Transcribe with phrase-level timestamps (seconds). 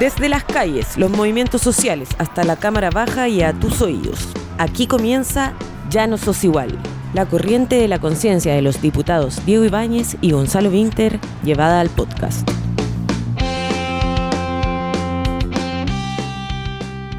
[0.00, 4.30] Desde las calles, los movimientos sociales, hasta la Cámara Baja y a tus oídos.
[4.56, 5.52] Aquí comienza
[5.90, 6.70] Ya no sos igual.
[7.12, 11.90] La corriente de la conciencia de los diputados Diego Ibáñez y Gonzalo Winter llevada al
[11.90, 12.48] podcast.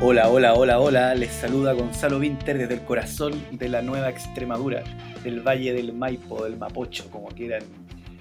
[0.02, 1.14] Hola, hola, hola, hola.
[1.14, 4.82] Les saluda Gonzalo Winter desde el corazón de la nueva Extremadura,
[5.24, 7.62] del Valle del Maipo, del Mapocho, como quieran,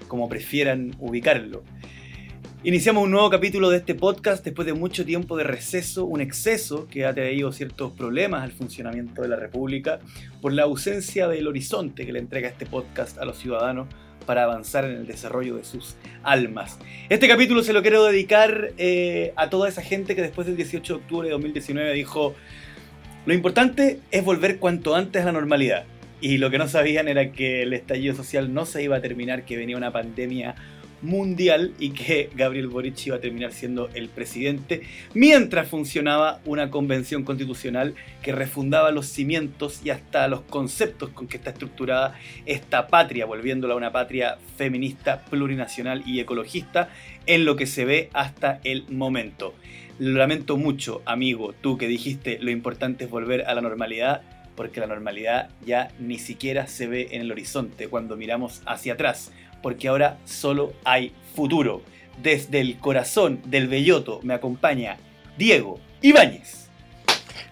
[0.07, 1.63] como prefieran ubicarlo.
[2.63, 6.87] Iniciamos un nuevo capítulo de este podcast después de mucho tiempo de receso, un exceso
[6.87, 9.99] que ha traído ciertos problemas al funcionamiento de la República
[10.41, 13.87] por la ausencia del horizonte que le entrega este podcast a los ciudadanos
[14.27, 16.77] para avanzar en el desarrollo de sus almas.
[17.09, 20.93] Este capítulo se lo quiero dedicar eh, a toda esa gente que después del 18
[20.93, 22.35] de octubre de 2019 dijo,
[23.25, 25.85] lo importante es volver cuanto antes a la normalidad.
[26.21, 29.45] Y lo que no sabían era que el estallido social no se iba a terminar,
[29.45, 30.53] que venía una pandemia
[31.01, 34.81] mundial y que Gabriel Boric iba a terminar siendo el presidente
[35.13, 41.37] mientras funcionaba una convención constitucional que refundaba los cimientos y hasta los conceptos con que
[41.37, 46.89] está estructurada esta patria, volviéndola una patria feminista, plurinacional y ecologista
[47.25, 49.53] en lo que se ve hasta el momento.
[49.99, 54.21] Lo lamento mucho, amigo, tú que dijiste lo importante es volver a la normalidad,
[54.55, 59.31] porque la normalidad ya ni siquiera se ve en el horizonte cuando miramos hacia atrás
[59.61, 61.81] porque ahora solo hay futuro.
[62.21, 64.97] Desde el corazón del Belloto me acompaña
[65.37, 66.69] Diego Ibáñez.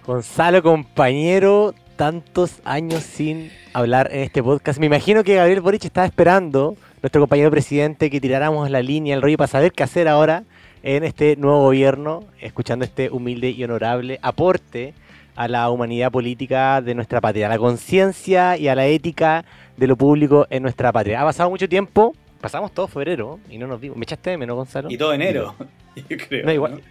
[0.06, 4.80] Gonzalo, compañero, tantos años sin hablar en este podcast.
[4.80, 9.22] Me imagino que Gabriel Boric estaba esperando, nuestro compañero presidente, que tiráramos la línea, el
[9.22, 10.44] rollo para saber qué hacer ahora
[10.82, 14.94] en este nuevo gobierno, escuchando este humilde y honorable aporte
[15.40, 19.46] a la humanidad política de nuestra patria, a la conciencia y a la ética
[19.78, 21.22] de lo público en nuestra patria.
[21.22, 23.96] Ha pasado mucho tiempo, pasamos todo febrero y no nos digo.
[23.96, 24.92] ¿Me echaste de menos, Gonzalo?
[24.92, 25.56] Y todo enero,
[26.10, 26.46] yo creo.
[26.46, 26.82] No, igual.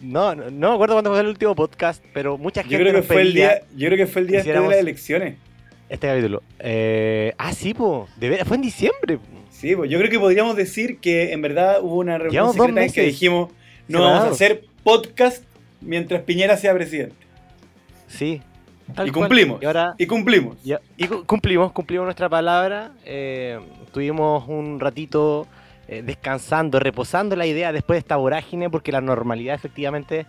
[0.00, 0.34] ¿no?
[0.34, 2.78] No, me acuerdo cuándo fue el último podcast, pero mucha gente.
[2.78, 5.36] Yo creo que, fue el, día, yo creo que fue el día de las elecciones.
[5.90, 6.42] Este capítulo.
[6.58, 8.08] Eh, ah, sí, po.
[8.46, 9.18] fue en diciembre.
[9.50, 12.90] Sí, pues yo creo que podríamos decir que en verdad hubo una reunión secreta en
[12.90, 13.52] que dijimos
[13.86, 15.44] no vamos a hacer podcast
[15.82, 17.25] mientras Piñera sea presidente.
[18.06, 18.40] Sí.
[19.04, 19.60] Y cumplimos.
[19.62, 20.56] Y, ahora, y cumplimos.
[20.64, 22.92] Y, cumplimos, cumplimos nuestra palabra.
[23.04, 23.58] Eh,
[23.92, 25.46] tuvimos un ratito
[25.88, 30.26] eh, descansando, reposando la idea después de esta vorágine, porque la normalidad efectivamente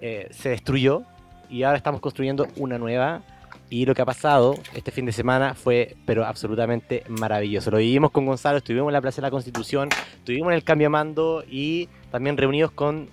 [0.00, 1.02] eh, se destruyó
[1.48, 3.22] y ahora estamos construyendo una nueva.
[3.68, 7.72] Y lo que ha pasado este fin de semana fue, pero absolutamente maravilloso.
[7.72, 9.88] Lo vivimos con Gonzalo, estuvimos en la Plaza de la Constitución,
[10.18, 13.08] estuvimos en el cambio de mando y también reunidos con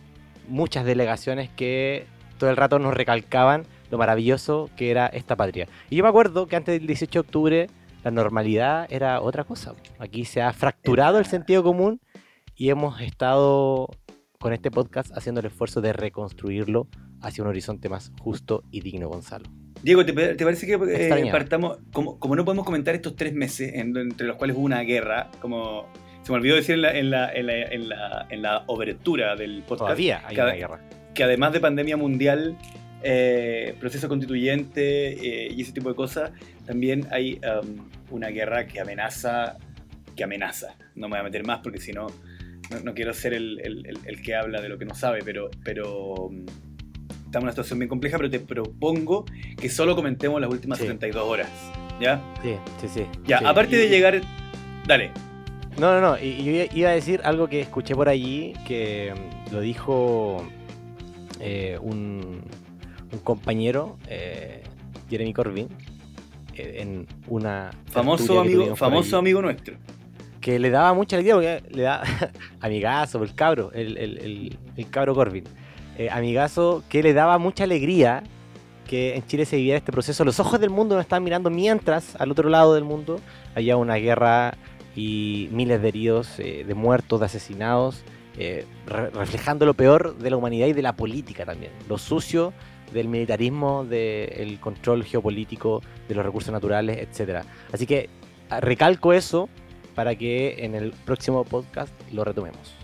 [0.48, 2.06] muchas delegaciones que
[2.38, 5.68] todo el rato nos recalcaban lo maravilloso que era esta patria.
[5.90, 7.68] Y yo me acuerdo que antes del 18 de octubre
[8.04, 9.74] la normalidad era otra cosa.
[10.00, 12.02] Aquí se ha fracturado el sentido común
[12.56, 13.88] y hemos estado
[14.40, 16.88] con este podcast haciendo el esfuerzo de reconstruirlo
[17.22, 19.50] hacia un horizonte más justo y digno, Gonzalo.
[19.82, 24.28] Diego, ¿te, parece que eh, partamos, como, como, no podemos comentar estos tres meses entre
[24.28, 25.88] los cuales hubo una guerra, como
[26.22, 29.80] se me olvidó decir en la, en la, en la, en la, obertura del podcast,
[29.80, 30.80] Todavía hay una guerra.
[31.14, 32.58] Que además de pandemia mundial,
[33.04, 36.32] eh, proceso constituyente eh, y ese tipo de cosas,
[36.66, 39.58] también hay um, una guerra que amenaza,
[40.16, 40.76] que amenaza.
[40.96, 42.08] No me voy a meter más porque si no,
[42.84, 43.60] no, quiero ser el,
[44.06, 46.46] el, que habla de lo que no sabe, pero, pero um,
[47.26, 49.26] estamos en una situación bien compleja, pero te propongo
[49.60, 51.50] que solo comentemos las últimas 32 horas.
[52.00, 52.22] ¿Ya?
[52.42, 53.06] Sí, sí, sí.
[53.28, 54.22] Ya, aparte de llegar...
[54.88, 55.12] Dale.
[55.78, 56.18] No, no, no.
[56.18, 60.46] Y, yo iba a decir algo que escuché por allí, que um, lo dijo
[61.40, 62.42] eh, un,
[63.14, 64.64] un compañero, eh,
[65.10, 65.70] Jeremy Corbyn,
[66.56, 67.72] eh, en una...
[67.92, 69.76] Famoso amigo, famoso amigo nuestro.
[70.42, 72.04] Que le daba mucha alegría porque le da
[72.60, 75.46] amigazo, el cabro, el, el, el, cabro Corbyn.
[75.98, 78.24] Eh, amigazo que le daba mucha alegría
[78.88, 80.26] que en Chile se viviera este proceso.
[80.26, 83.22] Los ojos del mundo nos están mirando mientras al otro lado del mundo
[83.56, 84.56] haya una guerra
[84.96, 88.04] y miles de heridos, de muertos, de asesinados,
[88.86, 91.72] reflejando lo peor de la humanidad y de la política también.
[91.88, 92.54] Lo sucio
[92.94, 97.46] del militarismo, del control geopolítico de los recursos naturales, etc.
[97.72, 98.10] Así que
[98.50, 99.50] ah, recalco eso
[99.96, 102.76] para que en el próximo podcast lo retomemos.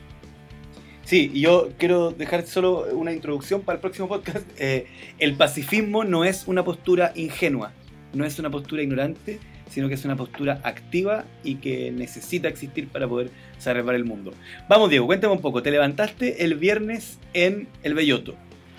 [1.03, 4.47] Sí, y yo quiero dejar solo una introducción para el próximo podcast.
[4.59, 4.87] Eh,
[5.19, 7.71] el pacifismo no es una postura ingenua,
[8.13, 9.39] no es una postura ignorante,
[9.69, 14.33] sino que es una postura activa y que necesita existir para poder salvar el mundo.
[14.67, 15.63] Vamos, Diego, cuéntame un poco.
[15.63, 18.35] Te levantaste el viernes en el Belloto.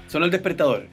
[0.09, 0.87] Sonó el despertador.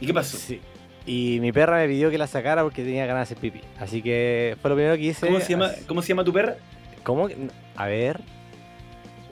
[0.00, 0.36] ¿Y qué pasó?
[0.36, 0.60] Sí.
[1.06, 3.60] Y mi perra me pidió que la sacara porque tenía ganas de hacer pipí.
[3.78, 5.26] Así que fue lo primero que hice.
[5.26, 6.56] ¿Cómo se llama, ¿cómo se llama tu perra?
[7.02, 7.28] ¿Cómo?
[7.76, 8.20] A ver.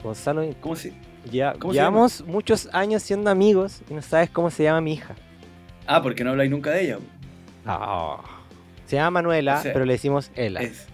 [0.03, 0.47] Gonzalo.
[0.59, 0.93] ¿Cómo se,
[1.31, 4.93] Ya, ¿Cómo se llevamos muchos años siendo amigos y no sabes cómo se llama mi
[4.93, 5.15] hija.
[5.87, 6.99] Ah, porque no habláis nunca de ella.
[7.65, 8.21] Ah.
[8.85, 10.87] Se llama Manuela, O sea, pero le decimos Ela, Es.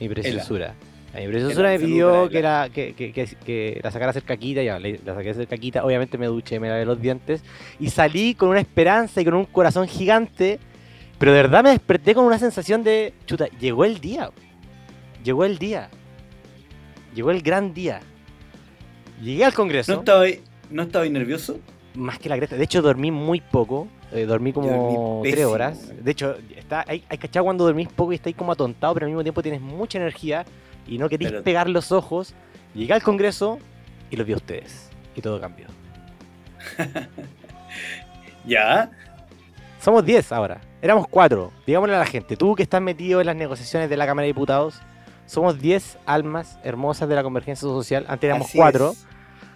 [0.00, 0.74] mi preciosura.
[1.16, 4.24] A Mi Ela, me pidió que, la, que, que, que, que la sacara a hacer
[4.24, 7.42] caquita, ya, la saqué a hacer caquita, obviamente me duché, me lavé los dientes
[7.80, 10.58] y salí con una esperanza y con un corazón gigante,
[11.18, 14.30] pero de verdad me desperté con una sensación de, chuta, llegó el día,
[15.24, 15.88] llegó el día,
[17.14, 18.00] llegó el gran día.
[19.22, 19.92] Llegué al Congreso.
[19.94, 20.40] ¿No estabais
[20.70, 21.58] no estabais nervioso?
[21.94, 22.56] Más que la cresta.
[22.56, 23.88] De hecho, dormí muy poco.
[24.12, 24.68] eh, dormí como
[25.22, 25.92] dormí tres horas.
[26.04, 29.10] De hecho, está, hay, hay cachado cuando dormís poco y estáis como atontado, pero al
[29.12, 30.44] mismo tiempo tienes mucha energía
[30.86, 32.34] y no queréis Pero- pegar los ojos.
[32.74, 33.58] Llegué al Congreso
[34.10, 34.90] y los vi a ustedes.
[35.14, 35.66] Y todo cambió.
[38.44, 38.90] Ya.
[39.80, 40.60] Somos 10 ahora.
[40.82, 41.52] Éramos 4.
[41.66, 44.28] Digámosle a la gente, tú que estás metido en las negociaciones de la Cámara de
[44.28, 44.80] Diputados,
[45.26, 48.04] somos 10 almas hermosas de la convergencia social.
[48.08, 48.90] Antes éramos Así 4.
[48.92, 49.06] es.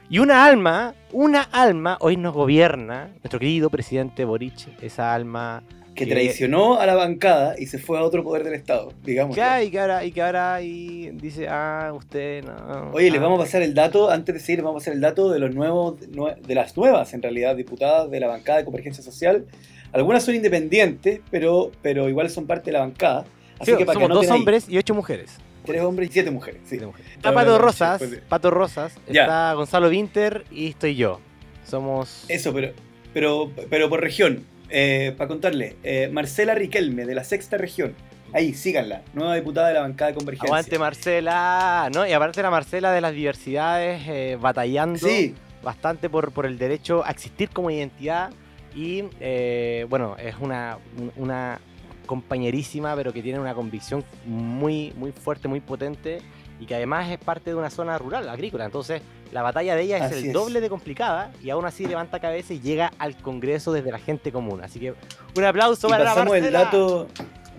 [0.09, 5.63] Y una alma, una alma hoy nos gobierna, nuestro querido presidente Boric, esa alma
[5.95, 9.37] Que Que- traicionó a la bancada y se fue a otro poder del Estado, digamos.
[9.37, 12.91] Ya, y que ahora, y que ahora y dice, ah, usted no.
[12.93, 13.25] Oye, les ah".
[13.25, 15.39] vamos a pasar el dato, antes de seguir, les vamos a pasar el dato de
[15.41, 19.45] los nuevos, nue- de las nuevas, en realidad, diputadas de la bancada de Convergencia Social.
[19.93, 23.25] Algunas son independientes, pero, pero igual son parte de la bancada.
[23.59, 25.37] Así Sí, que para que somos dos ahí, hombres y ocho mujeres.
[25.67, 26.61] tres hombres y siete mujeres.
[26.65, 26.79] Sí.
[26.79, 27.13] Mujeres.
[27.17, 29.23] Está Pato Rosas, pues, Pato Rosas, Ya.
[29.23, 31.21] está Gonzalo Winter y estoy yo.
[31.67, 32.25] Somos.
[32.29, 32.73] Eso, pero,
[33.13, 34.45] pero, pero por región.
[34.71, 37.95] Eh, para contarle, eh, Marcela Riquelme, de la sexta región.
[38.33, 39.03] Ahí, síganla.
[39.13, 40.47] Nueva diputada de la bancada de Convergencia.
[40.47, 42.07] Aguante Marcela, ¿no?
[42.07, 47.05] Y aparte la Marcela de las diversidades, eh, batallando Sí, bastante por, por el derecho
[47.05, 48.31] a existir como identidad.
[48.75, 50.79] Y eh, bueno, es una,
[51.17, 51.61] una
[52.07, 56.21] compañerísima, pero que tiene una convicción muy, muy fuerte, muy potente.
[56.61, 58.67] Y que además es parte de una zona rural, agrícola.
[58.67, 59.01] Entonces,
[59.33, 60.33] la batalla de ella es Así el es.
[60.33, 61.33] doble de complicada.
[61.43, 64.61] Y aún así levanta cabeza y llega al Congreso desde la gente común.
[64.63, 64.95] Así que
[65.37, 66.65] un aplauso y para la pasamos el Marcela.
[66.65, 67.09] dato.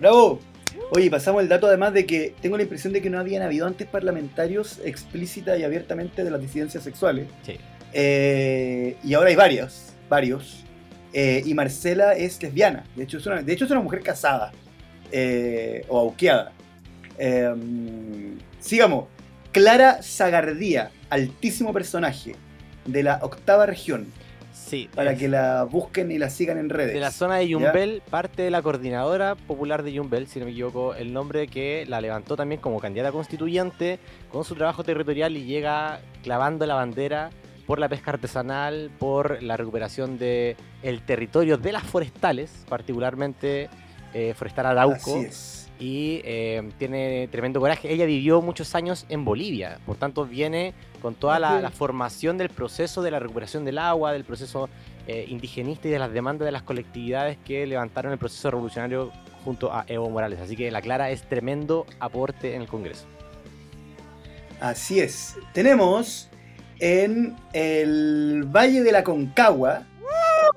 [0.00, 0.38] ¡Bravo!
[0.92, 3.66] Oye, pasamos el dato además de que tengo la impresión de que no habían habido
[3.66, 7.26] antes parlamentarios explícita y abiertamente de las disidencias sexuales.
[7.44, 7.58] Sí.
[7.92, 10.64] Eh, y ahora hay varios, varios.
[11.12, 12.84] Eh, y Marcela es lesbiana.
[12.96, 14.52] De hecho, es una, de hecho, es una mujer casada.
[15.10, 16.52] eh, o auqueada.
[18.62, 19.06] Sigamos.
[19.50, 22.36] Clara Zagardía, altísimo personaje
[22.86, 24.06] de la octava región.
[24.54, 24.88] Sí.
[24.94, 26.94] Para es- que la busquen y la sigan en redes.
[26.94, 30.52] De la zona de Yumbel, parte de la coordinadora popular de Yumbel, si no me
[30.52, 33.98] equivoco, el nombre que la levantó también como candidata constituyente
[34.30, 37.30] con su trabajo territorial y llega clavando la bandera
[37.66, 43.68] por la pesca artesanal, por la recuperación de el territorio de las forestales, particularmente
[44.14, 45.16] eh, Forestal Arauco.
[45.16, 45.61] Así es.
[45.82, 47.92] Y eh, tiene tremendo coraje.
[47.92, 53.02] Ella vivió muchos años en Bolivia, por tanto viene con toda la, formación del proceso
[53.02, 54.68] de la recuperación del agua, del proceso
[55.08, 59.10] eh, indigenista y de las demandas de las colectividades que levantaron el proceso revolucionario
[59.44, 60.38] junto a Evo Morales.
[60.38, 63.06] Así que la Clara es tremendo aporte en el Congreso.
[64.60, 65.36] Así es.
[65.52, 66.30] Tenemos
[66.78, 69.82] en el Valle de la Concagua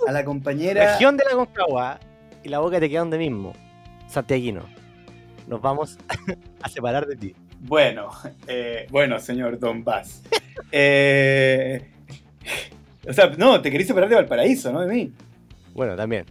[0.08, 0.92] a la compañera.
[0.92, 2.00] Región de la Concagua
[2.44, 3.54] y la boca te queda donde mismo,
[4.08, 4.75] Santiaguino.
[5.48, 5.98] Nos vamos
[6.62, 7.36] a separar de ti.
[7.60, 8.10] Bueno,
[8.48, 9.84] eh, bueno, señor Don.
[10.72, 11.90] Eh,
[13.08, 14.82] o sea, no, te querés separar de Valparaíso, ¿no?
[14.82, 15.14] De mí.
[15.74, 16.26] Bueno, también.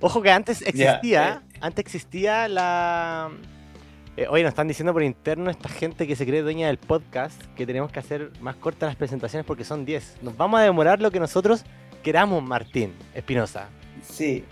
[0.00, 1.56] Ojo que antes existía, eh.
[1.60, 3.30] antes existía la...
[4.16, 7.40] Eh, oye, nos están diciendo por interno esta gente que se cree dueña del podcast
[7.56, 10.18] que tenemos que hacer más cortas las presentaciones porque son 10.
[10.22, 11.64] Nos vamos a demorar lo que nosotros
[12.02, 13.68] queramos, Martín Espinosa.
[14.02, 14.44] Sí,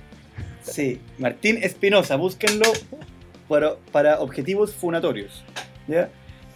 [0.62, 1.00] sí.
[1.18, 2.66] Martín Espinosa, búsquenlo
[3.50, 5.45] para, para objetivos funatorios.
[5.88, 6.09] ¿ya?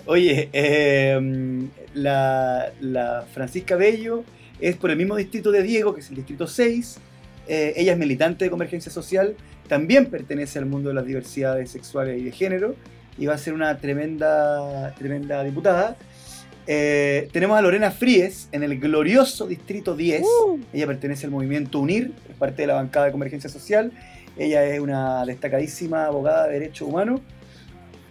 [0.06, 4.22] Oye, eh, la, la Francisca Bello
[4.60, 6.98] es por el mismo distrito de Diego, que es el distrito 6.
[7.48, 9.34] Eh, ella es militante de Convergencia Social,
[9.68, 12.76] también pertenece al mundo de las diversidades sexuales y de género,
[13.18, 15.96] y va a ser una tremenda, tremenda diputada.
[16.66, 20.22] Eh, tenemos a Lorena Fríes en el glorioso distrito 10.
[20.72, 23.92] Ella pertenece al movimiento UNIR, es parte de la bancada de Convergencia Social.
[24.36, 27.20] Ella es una destacadísima abogada de derechos humanos,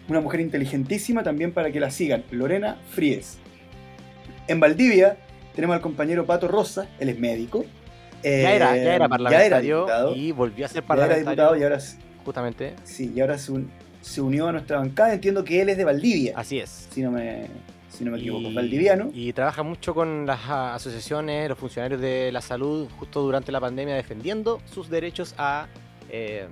[0.08, 2.24] una mujer inteligentísima también para que la sigan.
[2.32, 3.38] Lorena Fríes.
[4.48, 5.18] En Valdivia
[5.56, 7.66] tenemos al compañero Pato Rosa, él es médico.
[8.24, 11.30] Ya era, ya era Eh, parlamentario diputado, y volvió a ser ya era parlamentario.
[11.30, 11.80] diputado y ahora,
[12.24, 12.74] Justamente.
[12.86, 15.14] sí, y ahora se, un- se unió a nuestra bancada.
[15.14, 16.88] Entiendo que él es de Valdivia, Así es.
[16.90, 17.48] si no me,
[17.90, 19.10] si no me equivoco, Y- valdiviano.
[19.14, 23.60] Y trabaja mucho con las ah, asociaciones, los funcionarios de la salud, justo durante la
[23.60, 25.68] pandemia, defendiendo sus derechos a,
[26.10, 26.48] eh,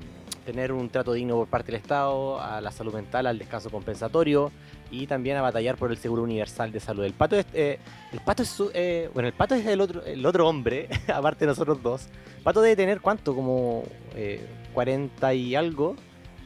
[0.45, 4.51] tener un trato digno por parte del Estado, a la salud mental, al descanso compensatorio
[4.89, 7.03] y también a batallar por el seguro universal de salud.
[7.03, 7.79] El pato es, eh,
[8.11, 11.47] el pato es eh, bueno, el pato es el otro, el otro hombre, aparte de
[11.47, 12.07] nosotros dos.
[12.37, 13.83] El pato debe tener cuánto, como
[14.73, 15.95] 40 y algo.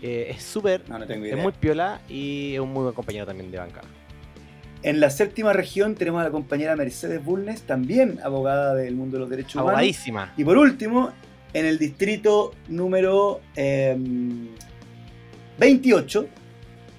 [0.02, 3.82] es súper, es muy piola y es un muy buen compañero también de banca.
[4.86, 9.22] En la séptima región tenemos a la compañera Mercedes Bulnes, también abogada del mundo de
[9.22, 9.72] los derechos humanos.
[9.72, 10.32] Abogadísima.
[10.38, 11.12] Y por último,
[11.56, 13.40] en el distrito número
[15.58, 16.28] 28, em,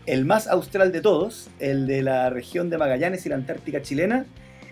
[0.07, 4.25] el más austral de todos, el de la región de Magallanes y la Antártica chilena,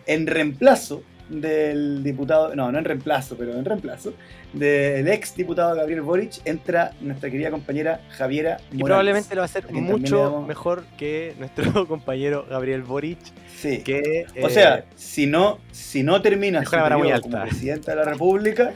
[0.07, 4.15] en reemplazo del diputado, no, no en reemplazo, pero en reemplazo,
[4.55, 8.73] del ex diputado Gabriel Boric, entra nuestra querida compañera Javiera Morales.
[8.73, 13.19] Y probablemente lo va a hacer mucho mejor que nuestro compañero Gabriel Boric.
[13.55, 13.83] Sí.
[13.83, 18.05] Que, o sea, eh, si no, si no termina su periodo como presidente de la
[18.05, 18.73] República,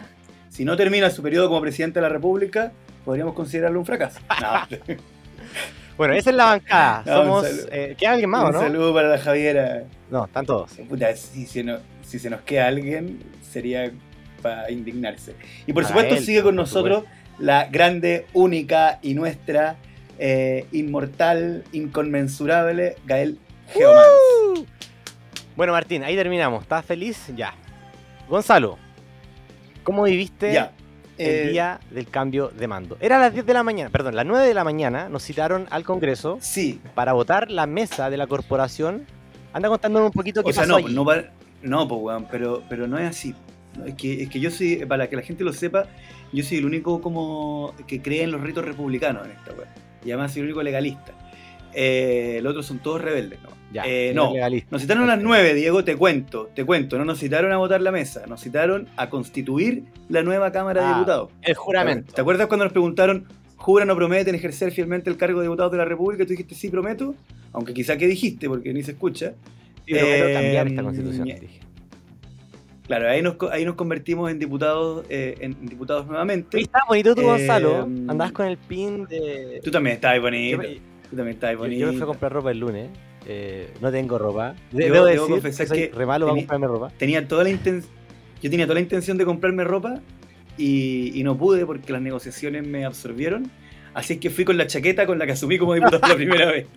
[0.49, 2.73] si no termina su periodo como presidente de la República,
[3.05, 4.21] podríamos considerarlo un fracaso.
[5.97, 7.05] bueno, esa es la bancada.
[7.05, 7.47] Somos.
[7.71, 8.59] Eh, ¿Queda alguien más, un no?
[8.59, 9.85] Un saludo para la Javiera.
[10.11, 10.73] No, están todos.
[11.17, 13.19] si, se nos, si se nos queda alguien,
[13.51, 13.91] sería
[14.43, 15.35] para indignarse.
[15.67, 17.05] Y por supuesto, sigue con nosotros
[17.39, 19.77] la grande, única y nuestra,
[20.19, 23.39] eh, inmortal, inconmensurable Gael
[23.73, 24.67] Geomans.
[25.57, 26.63] Bueno, Martín, ahí terminamos.
[26.63, 27.33] ¿Estás feliz?
[27.37, 27.55] Ya.
[28.29, 28.79] Gonzalo,
[29.89, 30.67] ¿Cómo viviste el
[31.17, 32.99] eh, día del cambio de mando?
[33.01, 35.67] Era a las 10 de la mañana, perdón, las 9 de la mañana nos citaron
[35.71, 36.79] al Congreso sí.
[36.95, 39.07] para votar la mesa de la corporación.
[39.55, 41.07] Anda contándome un poquito qué o sea, no, No,
[41.63, 43.35] no pues, weón, pero, pero no es así.
[43.87, 45.87] Es que, es que yo soy, para que la gente lo sepa,
[46.35, 49.69] yo soy el único como que cree en los ritos republicanos en esta weón.
[50.05, 51.15] Y además soy el único legalista.
[51.75, 53.59] Eh, los otros son todos rebeldes, ¿no?
[53.85, 54.33] Eh, no,
[54.71, 56.99] nos citaron a las 9, Diego, te cuento, te cuento.
[56.99, 60.87] No nos citaron a votar la mesa, nos citaron a constituir la nueva Cámara de
[60.87, 61.31] ah, Diputados.
[61.43, 62.15] El juramento.
[62.15, 65.77] ¿Te acuerdas cuando nos preguntaron, juran o prometen ejercer fielmente el cargo de diputado de
[65.77, 66.25] la República?
[66.25, 67.15] Tú dijiste, sí, prometo,
[67.53, 69.35] aunque quizá que dijiste, porque ni se escucha.
[69.87, 71.61] Sí, cambiar esta em, constitución, dije.
[72.87, 76.59] Claro, ahí nos, ahí nos convertimos en diputados, eh, en diputados nuevamente.
[76.59, 77.83] Y está bonito tú, Gonzalo.
[77.83, 79.61] Em, Andás con el pin de.
[79.63, 80.63] Tú también estás bonito.
[81.17, 81.81] También bonito.
[81.81, 82.89] Yo, me fui a comprar ropa el lunes.
[83.27, 84.55] Eh, no tengo ropa.
[84.73, 86.93] Debo, debo confesar que, re malo tenía, comprarme ropa.
[86.97, 90.01] Tenía toda la yo tenía toda la intención de comprarme ropa
[90.57, 93.51] y, no pude porque las negociaciones me absorbieron.
[93.95, 96.47] Así es que fui con la chaqueta con la que asumí como diputado la primera
[96.51, 96.67] vez.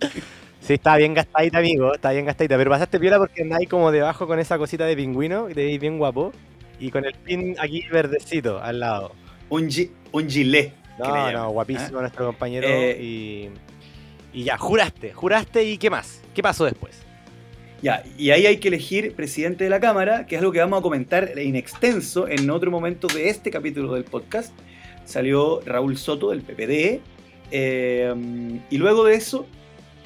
[0.62, 2.56] Sí, estaba bien gastadita, amigo, estaba bien gastadita.
[2.56, 5.80] Pero pasaste piola porque andáis como debajo con esa cosita de pingüino y te veis
[5.80, 6.30] bien guapo.
[6.78, 9.10] Y con el pin aquí verdecito al lado.
[9.48, 9.68] Un,
[10.12, 10.72] un gilet.
[11.00, 12.02] No, no, guapísimo ¿ah?
[12.02, 12.68] nuestro compañero.
[12.68, 13.48] Eh, y
[14.32, 16.22] y ya, juraste, juraste y ¿qué más?
[16.34, 17.02] ¿Qué pasó después?
[17.82, 20.78] Ya, y ahí hay que elegir presidente de la Cámara, que es algo que vamos
[20.78, 24.52] a comentar en extenso en otro momento de este capítulo del podcast.
[25.04, 27.00] Salió Raúl Soto del PPD.
[27.50, 28.14] Eh,
[28.70, 29.46] y luego de eso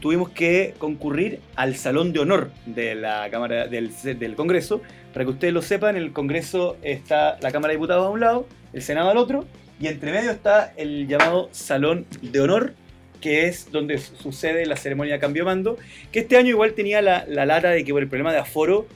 [0.00, 4.80] tuvimos que concurrir al Salón de Honor de la Cámara del, del Congreso.
[5.12, 8.46] Para que ustedes lo sepan, el Congreso está la Cámara de Diputados a un lado,
[8.72, 9.44] el Senado al otro,
[9.78, 12.74] y entre medio está el llamado Salón de Honor,
[13.20, 15.78] que es donde sucede la ceremonia de cambio de mando,
[16.12, 18.86] que este año igual tenía la, lata de que por el problema de aforo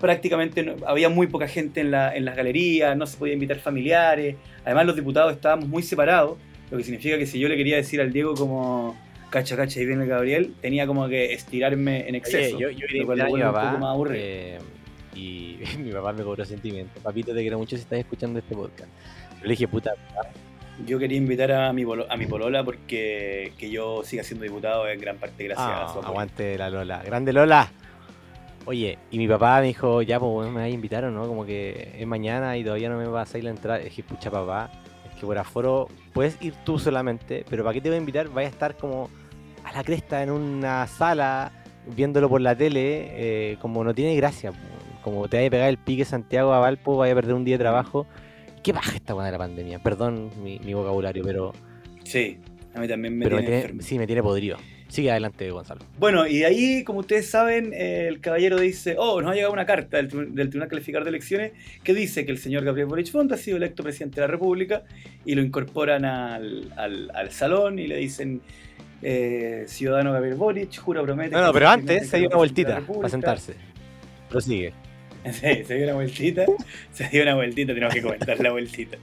[0.00, 4.36] prácticamente había muy poca gente en, la, en las galerías, no se podía invitar familiares,
[4.64, 6.38] además los diputados estábamos muy separados,
[6.70, 8.96] lo que significa que si yo le quería decir al Diego como
[9.30, 12.58] cacha, cacha, y viene Gabriel, tenía como que estirarme en exceso.
[12.58, 13.78] yo, yo quería a mi papá,
[14.12, 14.58] eh,
[15.14, 17.00] y mi papá me cobró sentimiento.
[17.00, 18.90] Papito, te quiero mucho si estás escuchando este podcast.
[19.40, 19.92] Yo le dije, puta,
[20.86, 25.00] yo quería invitar a mi, a mi polola porque que yo siga siendo diputado en
[25.00, 27.02] gran parte gracias a su ah, Aguante la Lola.
[27.02, 27.70] Grande Lola.
[28.66, 31.44] Oye, y mi papá me dijo, ya, pues me vas a invitar o no, como
[31.44, 33.80] que es mañana y todavía no me vas a ir a entrar.
[33.80, 34.70] Es que, pucha, papá,
[35.06, 38.28] es que por aforo puedes ir tú solamente, pero ¿para qué te voy a invitar?
[38.28, 39.10] Vaya a estar como
[39.64, 41.52] a la cresta en una sala
[41.86, 44.52] viéndolo por la tele, eh, como no tiene gracia.
[45.02, 47.58] Como te vaya a pegar el pique Santiago a Valpo, vaya a perder un día
[47.58, 48.06] de trabajo.
[48.64, 49.78] Qué baja esta buena de la pandemia.
[49.78, 51.52] Perdón mi, vocabulario, pero.
[52.02, 52.38] Sí,
[52.74, 53.82] a mí también me tiene.
[53.82, 54.56] sí, me tiene podrido.
[54.88, 55.82] Sigue adelante, Gonzalo.
[55.98, 59.66] Bueno, y de ahí, como ustedes saben, el caballero dice: Oh, nos ha llegado una
[59.66, 61.52] carta del, Tribunal Calificador de Elecciones
[61.82, 64.84] que dice que el señor Gabriel Boric Font ha sido electo presidente de la República
[65.26, 68.40] y lo incorporan al, salón y le dicen.
[69.06, 71.34] Eh, ciudadano Gabriel Boric, jura, promete.
[71.34, 73.52] No, no, pero antes se dio una vueltita para sentarse.
[74.30, 74.72] Prosigue.
[75.32, 76.44] Sí, se dio una vueltita,
[76.92, 78.98] se dio una vueltita, tenemos que comentar la vueltita.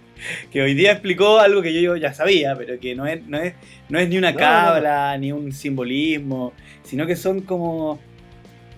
[0.51, 3.53] Que hoy día explicó algo que yo ya sabía, pero que no es, no es,
[3.89, 7.99] no es ni una cabla, ni un simbolismo, sino que son como.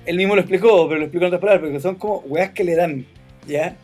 [0.06, 2.64] Él mismo lo explicó, pero lo explicó en otras palabras, porque son como weas que
[2.64, 3.06] le dan,
[3.48, 3.76] ¿ya?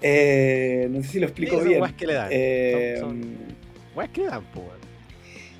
[0.00, 1.80] Eh, no sé si lo explico bien.
[1.80, 2.28] Weas que le dan.
[2.30, 3.22] Eh, son,
[3.94, 4.66] weas que le dan, pues.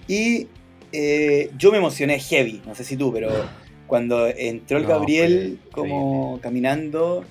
[0.06, 0.48] Y
[0.92, 3.30] eh, yo me emocioné heavy, no sé si tú, pero
[3.86, 7.24] cuando entró el No, Gabriel como caminando.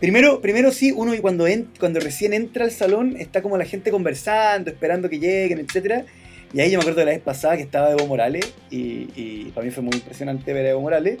[0.00, 3.90] Primero, primero sí, uno cuando, en- cuando recién entra al salón está como la gente
[3.90, 6.04] conversando, esperando que lleguen, etcétera.
[6.52, 9.52] Y ahí yo me acuerdo de la vez pasada que estaba Evo Morales y, y
[9.54, 11.18] para mí fue muy impresionante ver a Evo Morales.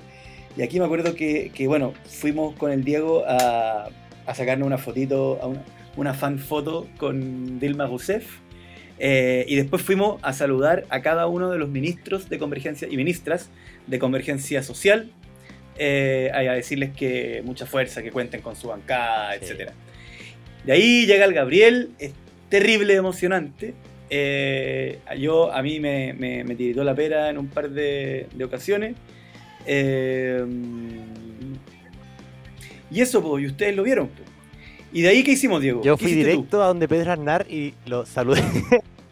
[0.56, 3.88] Y aquí me acuerdo que, que, bueno, fuimos con el Diego a,
[4.26, 5.62] a sacarnos una fotito, a una,
[5.96, 8.26] una fan foto con Dilma Rousseff.
[9.04, 12.96] Eh, y después fuimos a saludar a cada uno de los ministros de Convergencia y
[12.96, 13.50] ministras
[13.88, 15.10] de Convergencia Social,
[15.76, 19.52] eh, a decirles que mucha fuerza, que cuenten con su bancada, Sí.
[19.58, 19.70] etc.
[20.64, 22.12] De ahí llega el Gabriel, es
[22.48, 23.74] terrible emocionante.
[24.08, 28.44] Eh, yo, a mí me, me, me tiritó la pera en un par de, de
[28.44, 28.94] ocasiones.
[29.66, 30.44] Eh,
[32.90, 34.06] y eso, pues, y ustedes lo vieron.
[34.08, 34.22] po.
[34.92, 35.82] ¿Y de ahí qué hicimos, Diego?
[35.82, 36.18] Yo ¿Qué fui tú?
[36.18, 38.42] directo a donde Pedro Aznar y lo saludé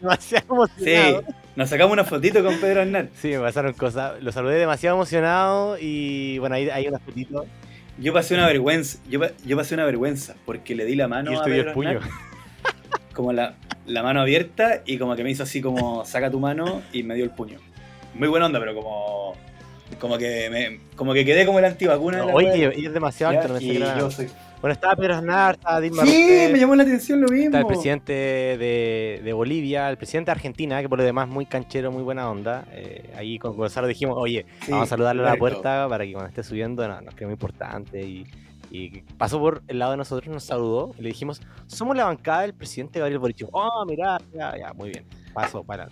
[0.01, 1.23] demasiado Sí, emocionado.
[1.55, 3.07] nos sacamos una fotito con Pedro Aznar.
[3.15, 4.21] Sí, me pasaron cosas.
[4.21, 7.45] Lo saludé demasiado emocionado y bueno, ahí hay una fotito.
[7.97, 11.35] Yo pasé una vergüenza, yo, yo pasé una vergüenza porque le di la mano y
[11.35, 11.89] a te dio el Pedro puño.
[11.99, 12.09] Aznar,
[13.13, 13.55] como la,
[13.85, 17.15] la mano abierta y como que me hizo así como saca tu mano y me
[17.15, 17.59] dio el puño.
[18.13, 19.35] Muy buena onda, pero como
[19.99, 22.19] como que me, como que quedé como el antivacuna.
[22.25, 24.29] la Oye, es demasiado alto, no y yo soy-
[24.61, 27.45] Bueno, estaba Pedro Aznar, estaba Dilma Sí, Rousseff, me llamó la atención lo mismo.
[27.45, 31.47] está el presidente de, de Bolivia, el presidente de Argentina, que por lo demás muy
[31.47, 32.65] canchero, muy buena onda.
[32.71, 36.13] Eh, ahí con Gonzalo dijimos, oye, Sí, vamos a saludarle a la puerta para que
[36.13, 38.01] cuando esté subiendo no, nos quede muy importante.
[38.03, 38.27] Y,
[38.69, 42.41] y pasó por el lado de nosotros, nos saludó y le dijimos, somos la bancada
[42.43, 43.47] del presidente Gabriel Boric.
[43.51, 45.05] Oh, mirá, ya, ya, muy bien.
[45.33, 45.87] Paso, para.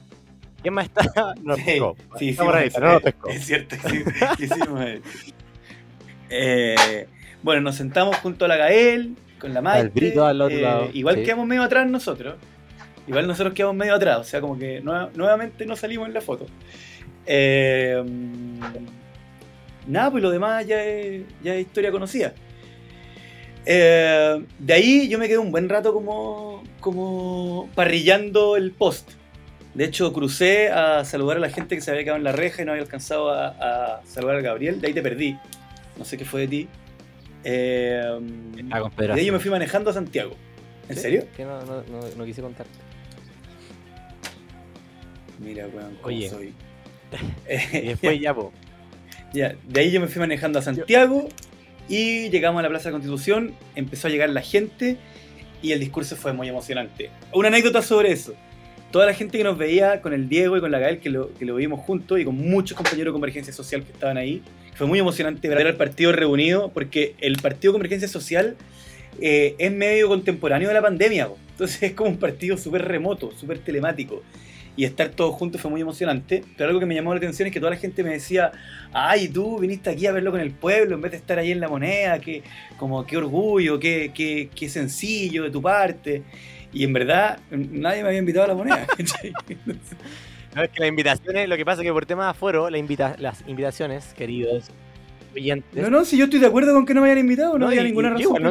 [0.62, 1.02] ¿Quién más está?
[1.42, 1.96] No, Sí, pescó.
[2.20, 2.40] sí, sí,
[2.80, 3.30] no nos pescó.
[3.30, 4.04] Es cierto, sí,
[4.44, 4.86] hicimos.
[6.30, 7.08] Eh,
[7.44, 9.82] bueno, nos sentamos junto a la Gael, con la Maite.
[9.82, 11.24] Al Brito al otro eh, lado, Igual sí.
[11.24, 12.36] quedamos medio atrás nosotros.
[13.08, 16.22] Igual nosotros quedamos medio atrás, o sea, como que nueva- nuevamente no salimos en la
[16.22, 16.46] foto.
[17.26, 18.04] Eh,
[19.88, 22.34] nada, pues lo demás ya es, ya es historia conocida.
[23.66, 29.12] Eh, de ahí yo me quedé un buen rato como, como parrillando el post.
[29.74, 32.62] De hecho, crucé a saludar a la gente que se había quedado en la reja
[32.62, 33.48] y no había alcanzado a,
[34.00, 34.82] a saludar a Gabriel.
[34.82, 35.38] De ahí te perdí.
[35.98, 36.68] No sé qué fue de ti.
[37.44, 38.02] Eh,
[38.98, 40.36] de ahí yo me fui manejando a Santiago.
[40.88, 41.02] ¿En ¿Sí?
[41.02, 41.26] serio?
[41.36, 42.74] Que no, no, no, no quise contarte.
[45.40, 46.30] Mira, weón, cómo Oye.
[46.30, 46.54] soy.
[47.74, 48.52] Y después ya, po.
[49.34, 51.28] Ya, de ahí yo me fui manejando a Santiago
[51.88, 54.98] y llegamos a la Plaza de Constitución, empezó a llegar la gente
[55.62, 57.10] y el discurso fue muy emocionante.
[57.34, 58.34] Una anécdota sobre eso.
[58.92, 61.34] Toda la gente que nos veía con el Diego y con la Gael, que lo,
[61.36, 64.42] que lo vimos juntos, y con muchos compañeros de Convergencia Social que estaban ahí,
[64.80, 68.56] fue muy emocionante ver al partido reunido, porque el partido Convergencia Social
[69.20, 71.28] eh, es medio contemporáneo de la pandemia.
[71.28, 71.38] po.
[71.52, 74.24] Entonces es como un partido súper remoto, súper telemático.
[74.78, 76.46] Y estar todos juntos fue muy emocionante.
[76.56, 78.54] Pero algo que me llamó la atención es que toda la gente me decía,
[78.94, 81.60] ay, tú viniste aquí a verlo con el pueblo en vez de estar ahí en
[81.60, 82.44] la moneda, que,
[82.78, 86.24] como qué orgullo, qué, qué, qué sencillo de tu parte.
[86.72, 88.88] Y en verdad, nadie me había invitado a la moneda.
[90.56, 92.78] No, es que las invitaciones, lo que pasa es que por temas de aforo, la
[92.78, 94.70] invita- las invitaciones, queridos
[95.36, 95.82] oyentes.
[95.84, 97.84] no, no, si yo estoy de acuerdo con que no me hayan invitado, no, había
[97.84, 98.50] ninguna razón no.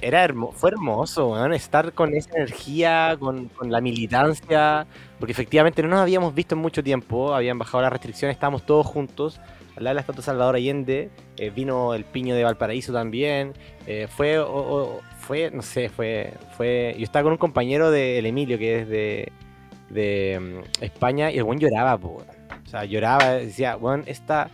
[0.00, 4.86] Era hermo- fue hermoso, estar con esa energía, con, con la militancia,
[5.18, 8.86] porque efectivamente no nos habíamos visto en mucho tiempo, habían bajado las restricciones, estábamos todos
[8.86, 9.40] juntos,
[9.76, 13.54] al lado de la estatua Salvador Allende, eh, vino el piño de Valparaíso también,
[13.88, 18.24] eh, fue, o- o- fue, no sé, fue, fue, yo estaba con un compañero del
[18.24, 19.32] Emilio, que es de,
[19.90, 22.22] de mm, España, y el buen lloraba, po,
[22.66, 24.50] o sea, lloraba, decía, bueno, esta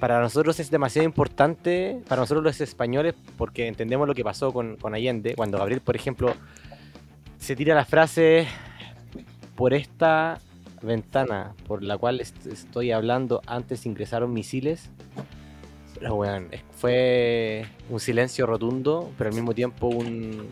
[0.00, 4.76] para nosotros es demasiado importante, para nosotros los españoles, porque entendemos lo que pasó con,
[4.76, 6.34] con Allende, cuando Gabriel, por ejemplo,
[7.38, 8.46] se tira la frase,
[9.54, 10.38] por esta
[10.82, 14.90] ventana por la cual est- estoy hablando antes ingresaron misiles.
[15.98, 20.46] Pero es- fue un silencio rotundo, pero al mismo tiempo un,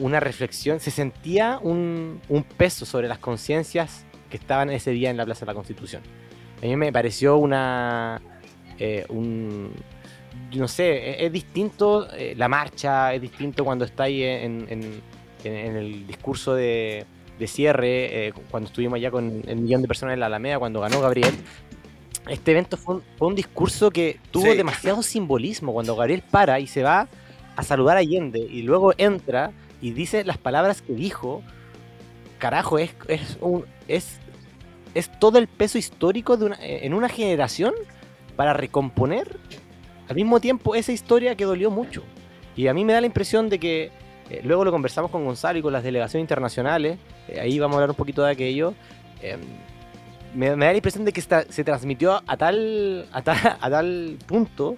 [0.00, 0.80] una reflexión.
[0.80, 5.40] Se sentía un, un peso sobre las conciencias que estaban ese día en la Plaza
[5.40, 6.02] de la Constitución.
[6.62, 8.20] A mí me pareció una.
[8.78, 9.70] eh, un.
[10.56, 15.00] No sé, es, es distinto eh, la marcha, es distinto cuando está ahí en, en-
[15.44, 17.04] en- en el discurso de,
[17.38, 20.80] de cierre, eh, cuando estuvimos allá con el millón de personas en la Alameda, cuando
[20.80, 21.34] ganó Gabriel.
[22.28, 24.56] Este evento fue un, fue un discurso que tuvo Sí.
[24.56, 25.72] demasiado simbolismo.
[25.72, 27.08] Cuando Gabriel para y se va
[27.56, 29.50] a saludar a Allende y luego entra
[29.82, 31.42] y dice las palabras que dijo,
[32.38, 34.18] carajo, es, es, un, es,
[34.94, 37.74] es todo el peso histórico de una, en una generación
[38.36, 39.38] para recomponer
[40.08, 42.02] al mismo tiempo esa historia que dolió mucho.
[42.56, 43.90] Y a mí me da la impresión de que,
[44.30, 47.78] eh, luego lo conversamos con Gonzalo y con las delegaciones internacionales, eh, ahí vamos a
[47.78, 48.74] hablar un poquito de aquello.
[49.20, 49.40] Em,
[50.34, 54.76] me, da la impresión de que se transmitió a tal, a tal, punto.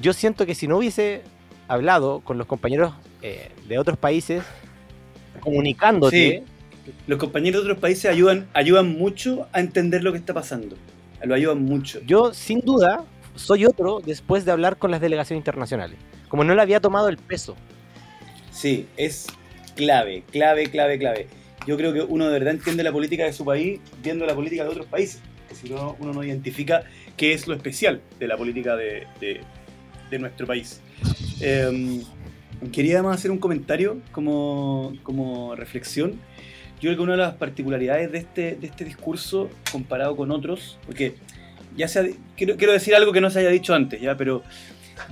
[0.00, 1.22] Yo siento que si no hubiese
[1.68, 2.92] hablado con los compañeros
[3.26, 4.44] eh, de otros países,
[5.40, 6.44] comunicándote.
[7.08, 10.76] Los compañeros de otros países ayudan, ayudan mucho a entender lo que está pasando.
[11.24, 12.00] Lo ayudan mucho.
[12.06, 15.98] Yo, sin duda, soy otro después de hablar con las delegaciones internacionales.
[16.28, 17.56] Como no le había tomado el peso.
[18.52, 19.26] Sí, es
[19.74, 21.26] clave, clave, clave, clave.
[21.66, 24.62] Yo creo que uno de verdad entiende la política de su país viendo la política
[24.62, 25.20] de otros países.
[25.48, 26.84] Que si no, uno no identifica
[27.16, 29.40] qué es lo especial de la política de,
[30.16, 30.80] nuestro país.
[31.40, 32.02] Em,
[32.72, 36.12] quería además hacer un comentario como, como reflexión.
[36.80, 40.78] Yo creo que una de las particularidades de este, de este discurso comparado con otros,
[40.84, 41.14] porque
[41.76, 42.04] ya sea,
[42.36, 44.42] quiero, quiero decir algo que no se haya dicho antes, ya, pero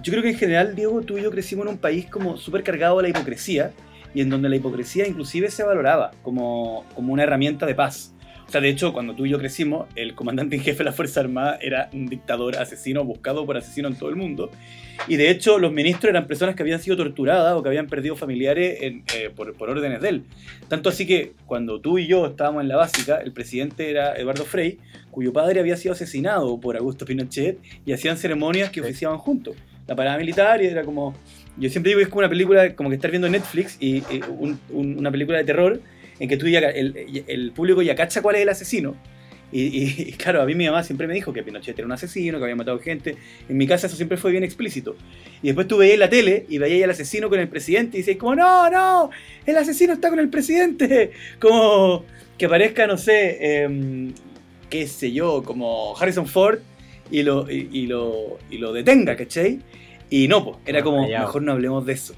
[0.02, 2.62] yo creo que en general, Diego, tú y yo crecimos en un país como súper
[2.62, 3.72] cargado de la hipocresía
[4.14, 8.13] y en donde la hipocresía inclusive se valoraba como, como una herramienta de paz.
[8.54, 11.18] Sea, de hecho, cuando tú y yo crecimos, el comandante en jefe de la Fuerza
[11.18, 14.48] Armada era un dictador asesino buscado por asesino en todo el mundo.
[15.08, 18.14] Y de hecho, los ministros eran personas que habían sido torturadas o que habían perdido
[18.14, 20.22] familiares eh, por, por, órdenes de él.
[20.68, 24.44] Tanto así que cuando tú y yo estábamos en la básica, el presidente era Eduardo
[24.44, 24.78] Frei,
[25.10, 29.56] cuyo padre había sido asesinado por Augusto Pinochet y hacían ceremonias que oficiaban juntos.
[29.88, 31.12] La parada militar y era como...
[31.56, 34.04] Yo siempre digo que es como una película, como que estar viendo Netflix y,
[34.70, 35.80] una película de terror
[36.18, 38.96] en que tú ya, el, el, público ya cacha cuál es el asesino.
[39.56, 42.44] Y, claro, a mí mi mamá siempre me dijo que Pinochet era un asesino, que
[42.44, 43.16] había matado gente.
[43.48, 44.96] En mi casa eso siempre fue bien explícito.
[45.42, 48.16] Y después tú veías la tele y veías al asesino con el presidente y dices
[48.16, 49.10] como, no, no,
[49.46, 51.12] el asesino está con el presidente.
[51.38, 52.04] Como
[52.36, 54.12] que aparezca, no sé, em,
[54.68, 56.58] qué sé yo, como Harrison Ford
[57.08, 59.60] y lo, y, lo, y lo detenga, ¿cachai?
[60.10, 62.14] Y no, pues, era como, mejor no hablemos de eso.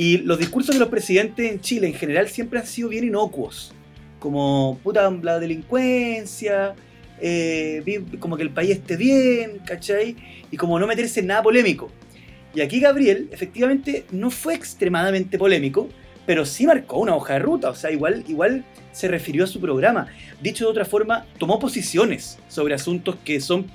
[0.00, 3.74] Y los discursos de los presidentes en Chile en general siempre han sido bien inocuos.
[4.18, 6.74] Como, puta, la delincuencia,
[7.20, 10.16] eh, como que el país esté bien, ¿cachai?
[10.50, 11.90] Y como no meterse en nada polémico.
[12.54, 15.90] Y aquí Gabriel, efectivamente, no fue extremadamente polémico,
[16.24, 17.68] pero sí marcó una hoja de ruta.
[17.68, 20.06] O sea, igual, igual se refirió a su programa.
[20.40, 23.66] Dicho de otra forma, tomó posiciones sobre asuntos que son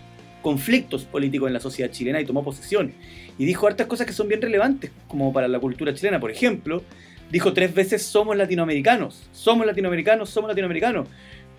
[0.46, 2.94] conflictos políticos en la sociedad chilena y tomó posición.
[3.40, 6.20] Y dijo hartas cosas que son bien relevantes, como para la cultura chilena.
[6.20, 6.84] Por ejemplo,
[7.32, 11.08] dijo tres veces somos latinoamericanos, somos latinoamericanos, somos latinoamericanos.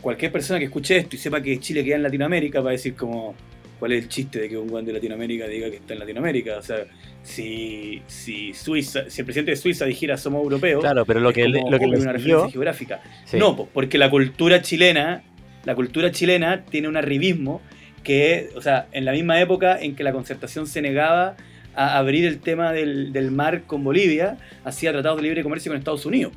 [0.01, 2.95] Cualquier persona que escuche esto y sepa que Chile queda en Latinoamérica va a decir
[2.95, 3.35] como,
[3.81, 6.57] ¿cuál es el chiste de que un guante de Latinoamérica diga que está en Latinoamérica?
[6.57, 6.85] O sea,
[7.25, 11.49] si, si Suiza, si el presidente de Suiza dijera somos europeos, claro, pero lo que,
[11.49, 13.03] lo que una referencia geográfica.
[13.33, 15.25] No, porque la cultura chilena,
[15.65, 17.63] la cultura chilena tiene un arribismo
[18.07, 21.35] que, o sea, en la misma época en que la concertación se negaba
[21.75, 26.07] a abrir el tema del, mar con Bolivia, hacía tratados de libre comercio con Estados
[26.07, 26.33] Unidos.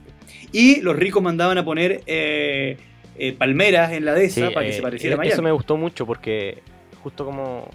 [0.51, 2.77] Y los ricos mandaban a poner eh,
[3.19, 5.31] eh, palmeras en la dehesa para que se eh, pareciera a Miami.
[5.31, 6.63] Eso me gustó mucho porque
[7.03, 7.69] justo como,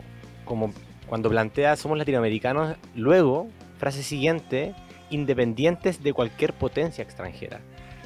[0.44, 0.74] como
[1.06, 4.74] cuando plantea somos latinoamericanos, luego, frase siguiente,
[5.10, 7.60] independientes de cualquier potencia extranjera.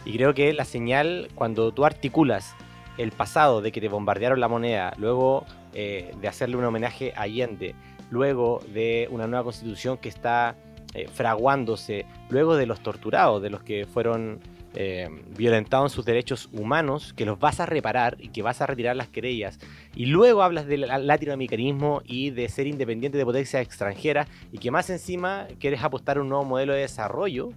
[0.04, 2.54] Y creo que la señal, cuando tú articulas
[2.98, 7.22] el pasado de que te bombardearon la moneda, luego eh, de hacerle un homenaje a
[7.22, 7.74] Allende,
[8.10, 10.56] luego de una nueva constitución que está
[10.94, 14.40] eh, fraguándose, luego de los torturados, de los que fueron
[14.74, 18.66] eh, violentados en sus derechos humanos, que los vas a reparar y que vas a
[18.66, 19.60] retirar las querellas,
[19.94, 24.90] y luego hablas del latinoamericanismo y de ser independiente de potencia extranjera, y que más
[24.90, 27.50] encima quieres apostar un nuevo modelo de desarrollo,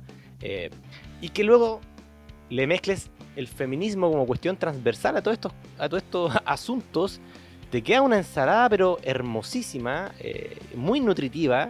[1.21, 1.81] y que luego
[2.49, 7.21] le mezcles el feminismo como cuestión transversal a todos estos, a todos estos asuntos
[7.71, 11.69] te queda una ensalada, pero hermosísima, eh, muy nutritiva,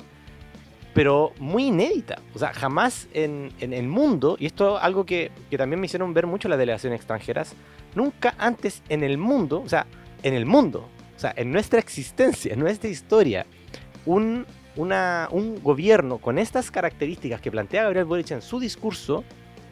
[0.95, 2.19] pero muy inédita.
[2.33, 6.25] O sea, jamás en, el mundo, y esto es algo que, también me hicieron ver
[6.25, 7.53] mucho las delegaciones extranjeras,
[7.93, 9.85] nunca antes en el mundo, o sea,
[10.23, 13.45] en el mundo, o sea, en nuestra existencia, en nuestra historia,
[14.07, 19.23] un, un gobierno con estas características que plantea Gabriel Boric en su discurso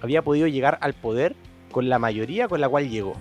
[0.02, 1.36] había podido llegar al poder
[1.71, 3.15] con la mayoría con la cual llegó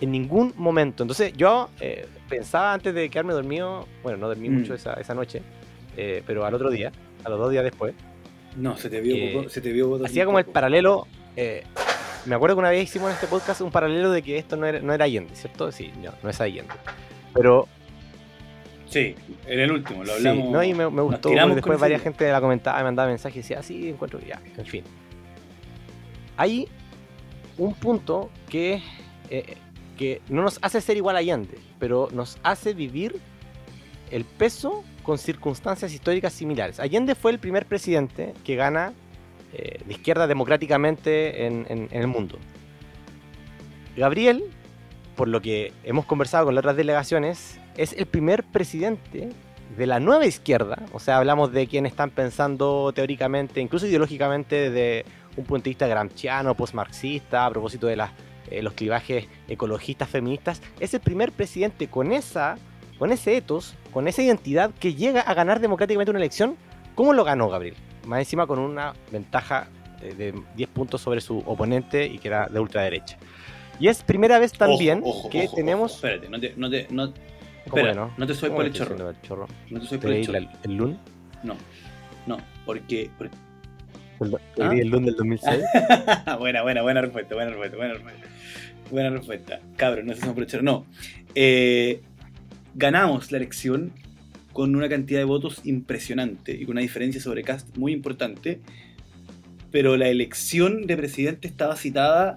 [0.00, 1.02] en ningún momento.
[1.02, 4.76] Entonces yo eh, pensaba antes de quedarme dormido, bueno, no dormí mucho mm.
[4.76, 5.42] esa, esa noche,
[5.96, 6.92] eh, pero al otro día,
[7.24, 7.94] a los dos días después.
[8.56, 11.06] No, se te vio, se te vio Hacía como el paralelo.
[11.36, 11.64] Eh,
[12.26, 14.66] me acuerdo que una vez hicimos en este podcast un paralelo de que esto no
[14.66, 15.70] era, no era Allende, ¿cierto?
[15.70, 16.72] Sí, no, no es Allende.
[17.34, 17.68] Pero.
[18.86, 19.14] Sí,
[19.46, 20.46] en el último, lo hablamos.
[20.46, 21.28] Sí, no, y me, gustó.
[21.30, 24.66] Después varias gente la comentaba, me mandaba mensajes y decía, ah, sí, encuentro, ya, en
[24.66, 24.84] fin.
[26.38, 26.68] Hay
[27.58, 28.82] un punto que
[29.98, 33.20] que no nos hace ser igual a Allende, pero nos hace vivir
[34.10, 36.80] el peso con circunstancias históricas similares.
[36.80, 38.94] Allende fue el primer presidente que gana
[39.52, 42.38] eh, de izquierda democráticamente en, el mundo.
[43.96, 44.44] Gabriel,
[45.16, 49.30] por lo que hemos conversado con las otras delegaciones, es el primer presidente
[49.76, 55.04] de la nueva izquierda, o sea, hablamos de quienes están pensando teóricamente, incluso ideológicamente, desde
[55.38, 58.10] un punto de vista gramsciano, postmarxista, a propósito de las,
[58.50, 62.56] eh, los clivajes ecologistas, feministas, es el primer presidente con, esa,
[62.98, 66.56] con ese ethos, con esa identidad que llega a ganar democráticamente una elección.
[66.96, 67.76] ¿Cómo lo ganó Gabriel?
[68.06, 69.68] Más encima con una ventaja
[70.02, 73.16] eh, de 10 puntos sobre su oponente y que era de ultraderecha.
[73.78, 75.94] Y es primera vez también Ojo, ojo, que ojo, tenemos...
[75.94, 77.16] espérate, no te, no te, no, ¿Cómo
[77.66, 78.10] espera, que no?
[78.16, 79.10] no te soy ¿Cómo por el chorro.
[79.10, 79.46] el chorro?
[79.70, 80.38] No te soy ¿Te por el chorro.
[80.38, 80.98] el?
[81.44, 81.54] No,
[82.26, 83.36] no, porque, porque-
[84.54, 84.74] ¿Te ¿Ah?
[84.74, 85.60] el LUN del 2006?
[86.38, 88.28] buena, buena, buena respuesta, buena respuesta, buena respuesta.
[88.90, 89.60] Buena respuesta.
[89.76, 90.62] Cabrón, no se el chorro.
[90.62, 90.86] No.
[91.34, 92.00] Eh,
[92.74, 93.92] ganamos la elección
[94.52, 98.60] con una cantidad de votos impresionante y con una diferencia sobre Cast muy importante.
[99.70, 102.36] Pero la elección de presidente estaba citada.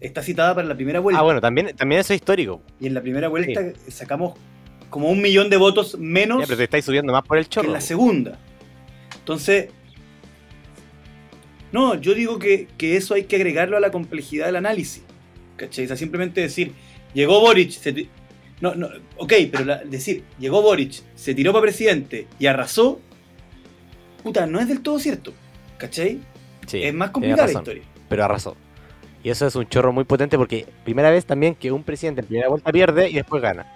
[0.00, 1.20] Está citada para la primera vuelta.
[1.20, 2.62] ah, bueno, también, también eso es histórico.
[2.80, 4.38] Y en la primera vuelta sacamos
[4.88, 7.50] como un millón de votos menos Ya, pero te estáis subiendo más por el que
[7.50, 7.68] chorro.
[7.68, 8.38] en la segunda.
[9.18, 9.68] Entonces,
[11.72, 15.02] no, yo digo que, que eso hay que agregarlo a la complejidad del análisis.
[15.56, 15.84] ¿Cachai?
[15.84, 16.72] O sea, simplemente decir,
[17.14, 18.08] llegó Boric, se
[18.60, 23.00] no, no, ok, pero la- decir, llegó Boric, se tiró para presidente y arrasó,
[24.22, 25.32] puta, no es del todo cierto.
[25.78, 26.20] ¿Cachai?
[26.66, 27.82] Sí, es más complicada la historia.
[28.08, 28.56] Pero arrasó.
[29.22, 32.26] Y eso es un chorro muy potente porque primera vez también que un presidente en
[32.26, 33.66] primera vuelta pierde y después gana.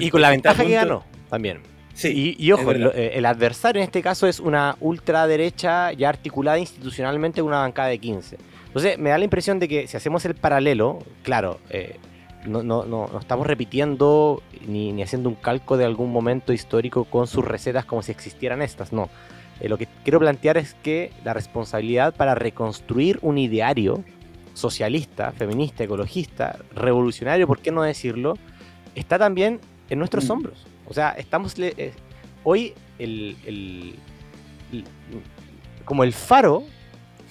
[0.00, 1.60] Y con la ventaja que ganó también.
[1.96, 6.10] Sí, Y, y ojo, lo- eh, el adversario en este caso es una ultraderecha ya
[6.10, 8.36] articulada institucionalmente con una bancada de 15.
[8.66, 11.96] Entonces me da la impresión de que si hacemos el paralelo, claro, eh,
[12.44, 17.04] no, no, no, no estamos repitiendo ni, ni haciendo un calco de algún momento histórico
[17.06, 19.08] con sus recetas como si existieran estas, no.
[19.60, 24.04] Eh, lo que quiero plantear es que la responsabilidad para reconstruir un ideario
[24.52, 28.34] socialista, feminista, ecologista, revolucionario, ¿por qué no decirlo?
[28.94, 30.32] Está también en nuestros Mm.
[30.32, 30.66] hombros.
[30.88, 31.92] O sea, estamos eh,
[32.44, 33.94] hoy el, el-
[34.72, 34.84] el-
[35.84, 36.64] como el faro,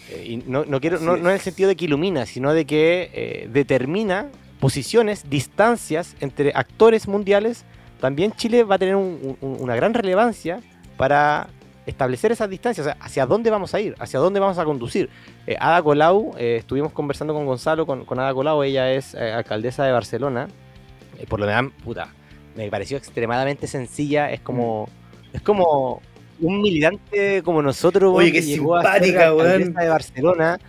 [0.09, 2.65] eh, y no, no quiero, no, no en el sentido de que ilumina, sino de
[2.65, 4.27] que eh, determina
[4.59, 7.65] posiciones, distancias entre actores mundiales.
[7.99, 10.59] También Chile va a tener un- un- una gran relevancia
[10.97, 11.47] para
[11.85, 15.09] establecer esas distancias, o sea, hacia dónde vamos a ir, hacia dónde vamos a conducir.
[15.45, 19.31] Eh, Ada Colau, eh, estuvimos conversando con Gonzalo, con, con Ada Colau, ella es eh,
[19.31, 20.47] alcaldesa de Barcelona,
[21.29, 22.13] por lo demás, puta,
[22.55, 24.87] me pareció extremadamente sencilla, es como,
[25.33, 26.01] es como
[26.39, 30.59] un militante como nosotros, Oye, que llegó a ser simpática, de Barcelona.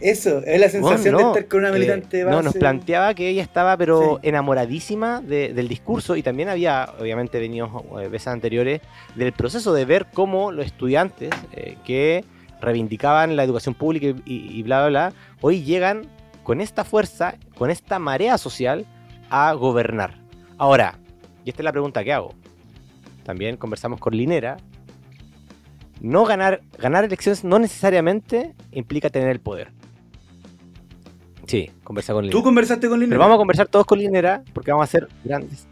[0.00, 2.34] Eso, es la sensación de estar con una militante de base.
[2.36, 4.28] No, nos planteaba que ella estaba pero Sí.
[4.28, 8.80] enamoradísima de- del discurso y también había, obviamente, venido eh, veces anteriores
[9.14, 12.24] del proceso de ver cómo los estudiantes eh, que
[12.62, 16.06] reivindicaban la educación pública y, y- y bla, bla, bla, hoy llegan
[16.44, 18.86] con esta fuerza, con esta marea social
[19.28, 20.14] a gobernar.
[20.56, 20.98] Ahora,
[21.50, 22.32] y esta es la pregunta que hago.
[23.24, 24.56] También conversamos con Linera.
[26.00, 29.72] No ganar, ganar elecciones no necesariamente implica tener el poder.
[31.46, 32.38] Sí, conversa con Linera.
[32.38, 33.14] Tú conversaste con Linera.
[33.14, 35.66] Pero vamos a conversar todos con Linera porque vamos a hacer grandes.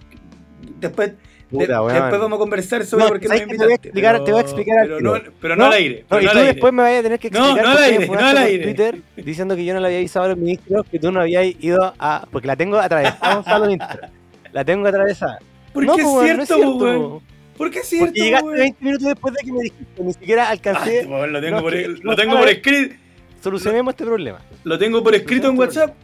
[0.80, 1.16] Después, de-
[1.58, 1.94] Puta, weón.
[1.94, 3.40] después vamos a conversar sobre No, por qué no me.
[3.46, 5.72] Te voy a explicar- te voy a explicar al pero, no, pero no, No, al
[5.74, 6.04] aire.
[6.08, 6.52] Pero y tú al aire.
[6.52, 8.64] después me vayas a tener que explicar no al aire, no al aire.
[8.64, 11.46] Twitter diciendo que yo no le había avisado a los ministros que tú no habías
[11.60, 12.26] ido a.
[12.30, 13.66] Porque la tengo atravesada, Gonzalo.
[14.52, 15.38] La tengo atravesada.
[15.72, 16.76] ¿Por no, qué pues, es weón, cierto, no es cierto.
[16.78, 17.22] weón?
[17.56, 18.58] ¿Por qué es cierto, Porque llegaste weón?
[18.58, 20.98] 20 minutos después de que me dijiste, ni siquiera alcancé.
[21.00, 22.94] Ay, lo tengo, No, por, que- lo no tengo por escrito.
[23.42, 24.40] Solucionemos este problema.
[24.64, 25.94] Lo tengo por escrito en tengo WhatsApp.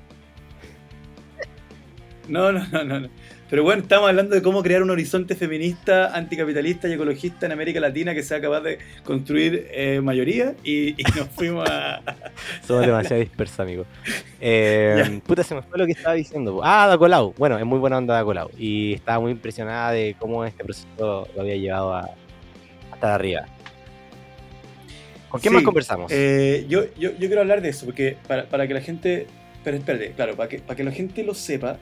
[2.29, 3.09] No, no, no, no.
[3.51, 7.79] Pero bueno, estamos hablando de cómo crear un horizonte feminista, anticapitalista y ecologista en América
[7.79, 12.01] Latina que sea capaz de construir eh, mayoría y, y nos fuimos a...
[12.67, 13.85] Somos demasiado dispersos, amigo.
[14.47, 16.61] Eh, puta, se me fue lo que estaba diciendo.
[16.63, 17.33] Ah, Da Colau.
[17.39, 18.51] Bueno, es muy buena onda Da Colau.
[18.59, 22.11] Y estaba muy impresionada de cómo este proceso lo había llevado a,
[22.93, 23.47] hasta arriba.
[25.31, 26.13] ¿Con Sí, más conversamos?
[26.15, 29.27] Eh, yo, yo, yo quiero hablar de eso, porque para, para que la gente.
[29.65, 31.79] Pero espérate, claro, para que, para que la gente lo sepa,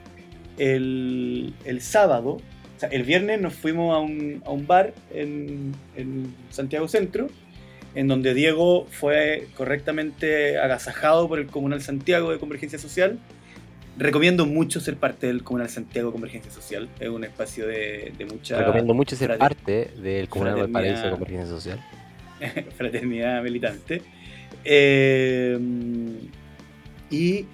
[0.57, 2.41] el, el sábado,
[2.75, 7.27] o sea, el viernes nos fuimos a un, a un bar en, en Santiago Centro,
[7.95, 13.19] en donde Diego fue correctamente agasajado por el Comunal Santiago de Convergencia Social.
[13.97, 16.89] Recomiendo mucho ser parte del Comunal Santiago de Convergencia Social.
[16.99, 20.55] Es un espacio de, de mucha Recomiendo mucho ser parte del Comunal.
[20.55, 21.79] Valparaíso de Convergencia Social.
[22.77, 24.01] fraternidad militante.
[24.65, 25.59] Eh,
[27.11, 27.45] y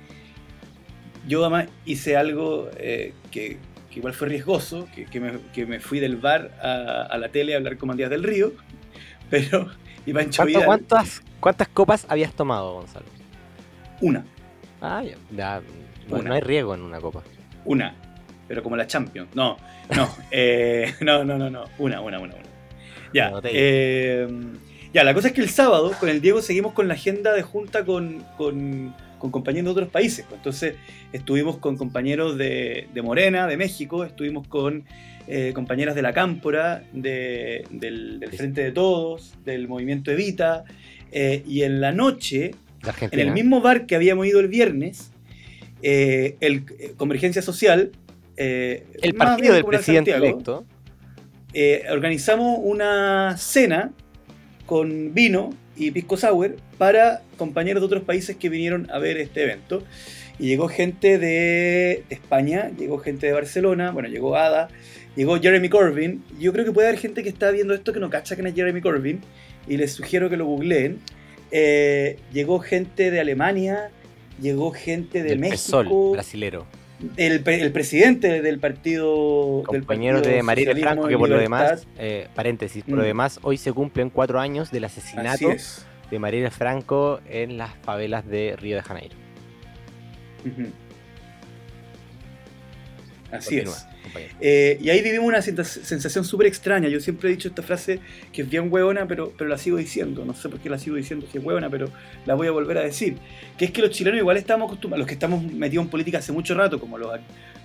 [1.29, 3.57] yo además hice algo eh, que,
[3.89, 7.29] que igual fue riesgoso, que, que me, que me fui del bar a, a la
[7.29, 8.51] tele a hablar con Matías del Río,
[9.29, 9.69] pero
[10.11, 13.05] ¿Cuánto- Vidal, cuántas, ¿Cuántas copas habías tomado, Gonzalo?
[14.01, 14.25] una.
[14.81, 15.61] Ah, ya.
[16.09, 16.29] no, Una.
[16.29, 17.21] no hay riesgo en una copa.
[17.65, 17.93] Una,
[18.47, 19.29] pero como la Champions.
[19.35, 19.57] No,
[19.95, 21.65] no, eh, no, no, no, no.
[21.77, 22.43] Una, una, una, una.
[23.13, 24.27] Ya, eh,
[24.93, 27.41] ya, la cosa es que el sábado con el Diego seguimos con la agenda de
[27.43, 30.25] junta con, con- con compañeros de otros países.
[30.27, 30.39] pues.
[30.39, 30.75] Entonces
[31.13, 34.85] estuvimos con compañeros de, de Morena, de México, estuvimos con
[35.27, 38.25] eh, compañeras de la Cámpora, de- del.
[38.35, 40.63] Frente de Todos, del Movimiento Evita.
[41.11, 42.51] eh, y en la noche,
[43.11, 45.11] en el mismo bar que habíamos ido el viernes,
[45.81, 46.65] eh, el
[46.97, 47.91] Convergencia Social,
[48.37, 50.65] el partido del presidente Santiago, electo.
[51.91, 53.91] organizamos una cena
[54.65, 59.43] con vino y pisco sour para compañeros de otros países que vinieron a ver este
[59.43, 59.81] evento.
[60.37, 64.69] Y llegó gente de España, llegó gente de Barcelona, bueno, llegó Ada,
[65.15, 66.23] llegó Jeremy Corbyn.
[66.39, 68.55] Yo creo que puede haber gente que está viendo esto que no cacha quién es
[68.55, 69.21] Jeremy Corbyn
[69.67, 70.99] y les sugiero que lo googleen.
[71.51, 73.89] Eh, llegó gente de Alemania,
[74.41, 76.65] llegó gente de del México, brasilero.
[77.17, 81.69] El, el presidente del partido del Compañero partido de Socialismo Franco, que por lo Libertad.
[81.69, 83.05] demás, eh, paréntesis, por lo Mm.
[83.05, 85.85] demás, hoy se cumplen cuatro años del asesinato es.
[86.11, 89.15] de Marielle Franco en las favelas de Río de Janeiro.
[90.45, 90.67] Ujú.
[93.31, 93.87] Así Continúa, es.
[94.09, 94.33] Compañero.
[94.41, 96.89] Eh, y ahí vivimos una sensación súper extraña.
[96.89, 97.99] Yo siempre he dicho esta frase
[98.33, 100.25] que es bien hueona, pero, pero la sigo diciendo.
[100.25, 101.89] No sé por qué la sigo diciendo que es hueona, pero
[102.25, 103.15] la voy a volver a decir.
[103.57, 106.31] Que es que los chilenos igual estamos acostumbrados, los que estamos metidos en política hace
[106.31, 107.11] mucho rato, como los,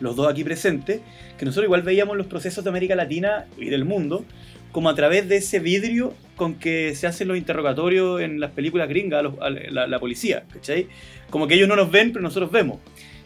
[0.01, 1.01] los dos aquí presentes,
[1.39, 4.25] que nosotros igual veíamos los procesos de América Latina y del mundo
[4.73, 8.89] como a través de ese vidrio con que se hacen los interrogatorios en las películas
[8.89, 10.89] gringas a, los- a la, la policía, ¿cachai?
[11.31, 12.81] Como que ellos no nos ven, pero nosotros vemos.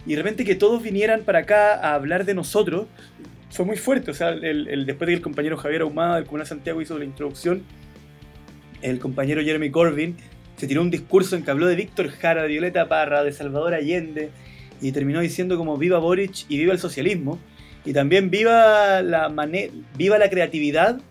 [0.08, 2.86] Y de repente que todos vinieran para acá a hablar de nosotros
[3.50, 4.10] fue muy fuerte.
[4.10, 7.04] O sea, el, después de que el compañero Javier Ahumada del Comunal Santiago hizo la
[7.04, 7.62] introducción,
[8.80, 10.16] el compañero Jeremy Corbyn
[10.56, 13.74] se tiró un discurso en que habló de Víctor Jara, de Violeta Parra, de Salvador
[13.74, 14.30] Allende,
[14.80, 17.38] y terminó diciendo como viva Boric y viva el socialismo,
[17.84, 19.28] y también viva la,
[19.94, 21.02] viva la creatividad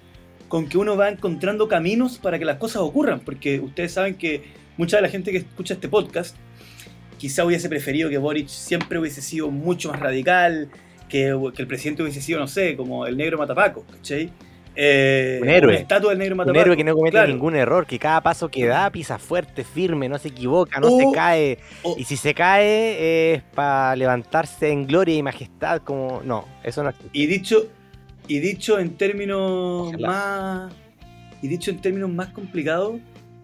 [0.48, 4.42] con que uno va encontrando caminos para que las cosas ocurran, porque ustedes saben que
[4.76, 6.36] mucha de la gente que escucha este podcast
[7.18, 10.70] quizá hubiese preferido que Boric siempre hubiese sido mucho más radical,
[11.10, 14.30] que, que el presidente hubiese sido, no sé, como el negro Matapaco, ¿cachai?
[14.80, 15.76] Eh, Un héroe.
[15.76, 16.62] Estatua del negro Un Matapaco.
[16.62, 17.30] héroe que no comete claro.
[17.30, 21.00] ningún error, que cada paso que da pisa fuerte, firme, no se equivoca, no O-
[21.00, 21.58] se cae.
[21.82, 26.22] o- Y si se cae es para levantarse en gloria y majestad, como...
[26.24, 27.10] No, eso no existe.
[27.12, 27.68] Y dicho,
[28.28, 30.08] y dicho en términos Ojalá.
[30.08, 30.74] más.
[31.42, 32.98] Y dicho en términos más complicados,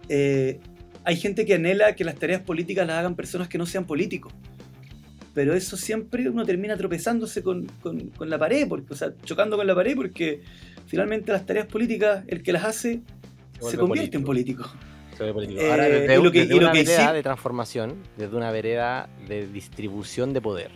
[0.08, 0.60] eh,
[1.04, 4.32] hay gente que anhela que las tareas políticas las hagan personas que no sean políticos.
[5.34, 9.56] Pero eso siempre uno termina tropezándose con, con- con la pared, porque, o sea, chocando
[9.56, 10.40] con la pared, porque
[10.86, 13.00] finalmente las tareas políticas, el que las hace,
[13.60, 14.70] se, convierte en político.
[15.18, 15.60] Se ve político.
[15.60, 17.94] Eh, Ahora, desde, y lo que- desde y lo una que vereda sí- de transformación,
[18.16, 20.70] desde una vereda de distribución de poder,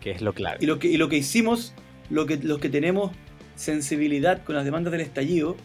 [0.00, 0.58] que es lo clave.
[0.60, 1.74] Y lo que, y lo que hicimos,
[2.08, 3.10] lo que, los que tenemos
[3.56, 5.56] sensibilidad con las demandas del estallido,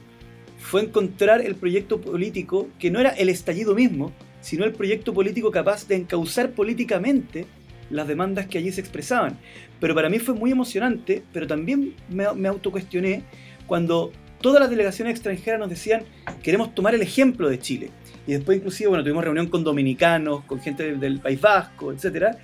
[0.58, 5.52] fue encontrar el proyecto político que no era el estallido mismo, sino el proyecto político
[5.52, 7.46] capaz de encauzar políticamente
[7.90, 9.38] las demandas que allí se expresaban.
[9.80, 13.24] Pero para mí fue muy emocionante, pero también me, me autocuestioné
[13.66, 16.04] cuando todas las delegaciones extranjeras nos decían
[16.44, 17.92] queremos tomar el ejemplo de Chile.
[18.26, 22.38] Y después inclusive, bueno, tuvimos reunión con dominicanos, con gente del, País Vasco, etcétera,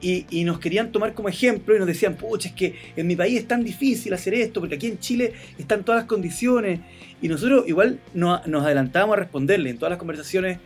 [0.00, 3.16] y, y nos querían tomar como ejemplo y nos decían, pucha, es que en mi
[3.16, 6.80] país es tan difícil hacer esto, porque aquí en Chile están todas las condiciones.
[7.22, 10.58] Y nosotros igual no- nos adelantábamos a responderle en todas las conversaciones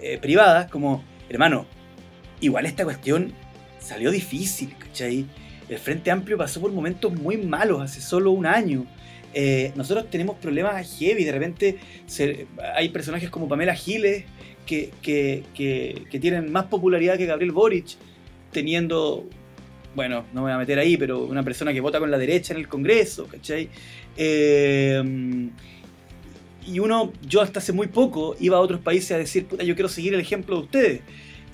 [0.00, 1.66] eh, privadas, como, hermano,
[2.40, 3.32] igual esta cuestión
[3.78, 5.26] salió difícil, ¿cachai?
[5.68, 8.84] El Frente Amplio pasó por momentos muy malos hace solo un año.
[9.34, 11.78] Eh, nosotros tenemos problemas heavy, de repente
[12.74, 14.24] hay personajes como Pamela Giles
[14.66, 17.96] que, que- que- que tienen más popularidad que Gabriel Boric,
[18.50, 19.28] teniendo,
[19.94, 22.52] bueno, no me voy a meter ahí, pero una persona que vota con la derecha
[22.54, 23.68] en el Congreso, ¿cachai?
[24.16, 25.02] Eh,
[26.66, 29.74] y uno, yo hasta hace muy poco iba a otros países a decir, puta, yo
[29.74, 31.00] quiero seguir el ejemplo de ustedes.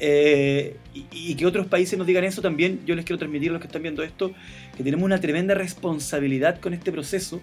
[0.00, 3.54] Eh, y, y que otros países nos digan eso también, yo les quiero transmitir a
[3.54, 4.32] los que están viendo esto,
[4.76, 7.40] que tenemos una tremenda responsabilidad con este proceso,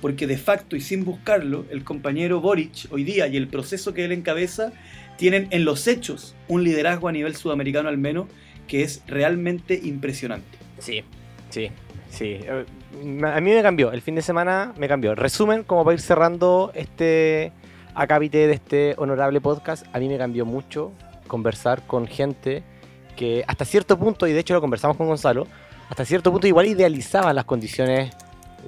[0.00, 4.04] porque de facto y sin buscarlo, el compañero Boric hoy día y el proceso que
[4.04, 4.72] él encabeza
[5.16, 8.28] tienen en los hechos un liderazgo a nivel sudamericano al menos
[8.68, 10.58] que es realmente impresionante.
[10.78, 11.02] Sí,
[11.50, 11.70] sí,
[12.10, 12.38] sí.
[13.24, 15.14] A mí me cambió, el fin de semana me cambió.
[15.14, 17.52] Resumen, como para ir cerrando este
[17.94, 20.92] acápite de este honorable podcast, a mí me cambió mucho
[21.26, 22.62] conversar con gente
[23.16, 25.46] que hasta cierto punto, y de hecho lo conversamos con Gonzalo,
[25.90, 28.10] hasta cierto punto igual idealizaba las condiciones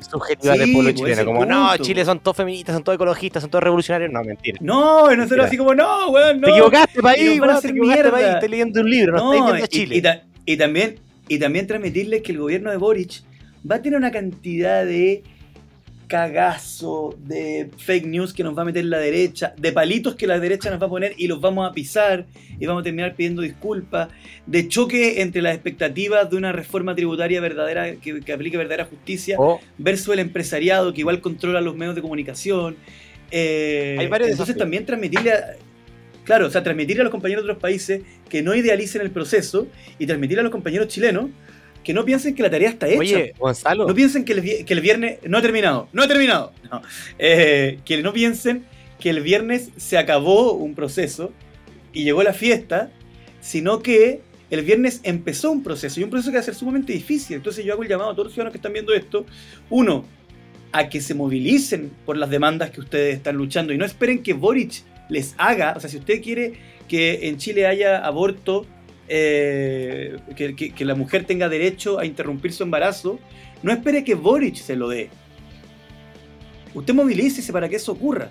[0.00, 1.24] subjetiva Sí, del pueblo chileno.
[1.24, 1.76] Como, no.
[1.78, 4.10] Chile son todos feministas, son todos ecologistas, son todos revolucionarios.
[4.12, 4.58] No, mentira.
[4.60, 5.44] No, nosotros Mira.
[5.44, 6.46] así como, no, weón, no.
[6.46, 8.10] Te equivocaste, país, weón, te equivocaste, mierda.
[8.10, 8.26] país.
[8.28, 9.96] Estoy leyendo un libro, no, estoy viendo y, Chile.
[9.96, 10.98] y ta- y también,
[11.28, 13.22] y también transmitirles que el gobierno de Boric
[13.68, 15.22] va a tener una cantidad de
[16.06, 20.40] cagazo, de fake news que nos va a meter la derecha, de palitos que la
[20.40, 22.26] derecha nos va a poner y los vamos a pisar
[22.58, 24.08] y vamos a terminar pidiendo disculpas,
[24.44, 29.36] de choque entre las expectativas de una reforma tributaria verdadera que, que aplique verdadera justicia
[29.38, 32.76] O- versus el empresariado que igual controla los medios de comunicación.
[33.30, 34.58] Eh, Hay varios entonces desafíos.
[34.64, 35.44] también transmitirle a,
[36.24, 39.68] claro, o sea, transmitirle a los compañeros de otros países que no idealicen el proceso
[40.00, 41.26] y transmitirle a los compañeros chilenos
[41.84, 42.98] que no piensen que la tarea está hecha.
[42.98, 46.52] Oye, Gonzalo, no piensen que el, que el viernes no ha terminado, no ha terminado.
[46.70, 46.82] No.
[47.18, 48.64] Eh, que no piensen
[48.98, 51.32] que el viernes se acabó un proceso
[51.92, 52.90] y llegó la fiesta,
[53.40, 54.20] sino que
[54.50, 57.36] el viernes empezó un proceso y un proceso que va a ser sumamente difícil.
[57.36, 59.24] Entonces yo hago el llamado a todos los ciudadanos que están viendo esto,
[59.70, 60.04] uno,
[60.72, 64.34] a que se movilicen por las demandas que ustedes están luchando y no esperen que
[64.34, 66.52] Boric les haga, o sea, si usted quiere
[66.88, 68.66] que en Chile haya aborto,
[69.12, 73.18] eh, que, que- que la mujer tenga derecho a interrumpir su embarazo,
[73.62, 75.10] no espere que Boric se lo dé.
[76.74, 78.30] Usted movilícese para que eso ocurra.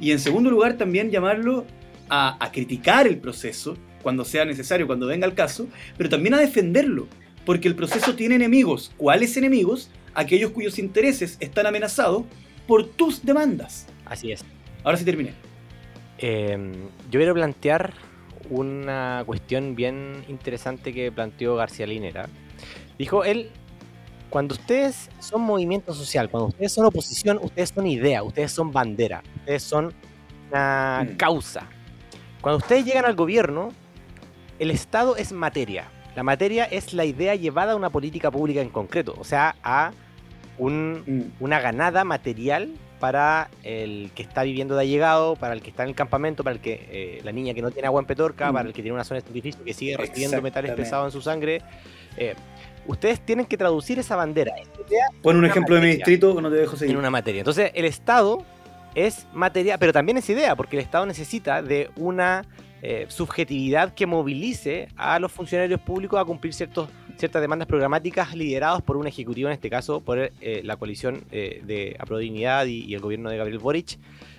[0.00, 1.66] Y en segundo lugar, también llamarlo
[2.08, 6.38] a, a criticar el proceso cuando sea necesario, cuando venga el caso, pero también a
[6.40, 7.06] defenderlo,
[7.44, 8.92] porque el proceso tiene enemigos.
[8.96, 9.90] ¿Cuáles enemigos?
[10.14, 12.24] Aquellos cuyos intereses están amenazados
[12.66, 13.86] por tus demandas.
[14.06, 14.42] así es.
[14.82, 15.32] Ahora sí terminé.
[16.18, 16.56] Eh,
[17.10, 17.92] yo quiero plantear
[18.50, 22.28] una cuestión bien interesante que planteó García Linera.
[22.98, 23.50] Dijo él,
[24.30, 29.22] cuando ustedes son movimiento social, cuando ustedes son oposición, ustedes son idea, ustedes son bandera,
[29.40, 29.92] ustedes son
[30.50, 31.16] una Mm.
[31.16, 31.68] causa.
[32.40, 33.70] Cuando ustedes llegan al gobierno,
[34.58, 35.88] el Estado es materia.
[36.14, 39.92] La materia es la idea llevada a una política pública en concreto, o sea, a
[40.58, 41.42] un, Mm.
[41.42, 45.90] una ganada material para el que está viviendo de allegado, para el que está en
[45.90, 48.54] el campamento, para el que eh, la niña que no tiene agua en Petorca, Mm.
[48.54, 51.20] para el que tiene una zona de sacrificio que sigue recibiendo metales pesados en su
[51.22, 51.60] sangre.
[52.16, 52.34] Eh,
[52.86, 54.54] ustedes tienen que traducir esa bandera
[55.22, 56.92] Pon un ejemplo de mi distrito, no te dejo seguir.
[56.94, 57.40] en una materia.
[57.40, 58.44] Entonces, el Estado
[58.94, 62.44] es materia, pero también es idea, porque el Estado necesita de una
[62.82, 68.82] eh, subjetividad que movilice a los funcionarios públicos a cumplir ciertos, ciertas demandas programáticas liderados
[68.82, 73.00] por un ejecutivo, en este caso por eh, la coalición eh, de Aprodignidad y, el
[73.00, 73.98] gobierno de Gabriel Boric.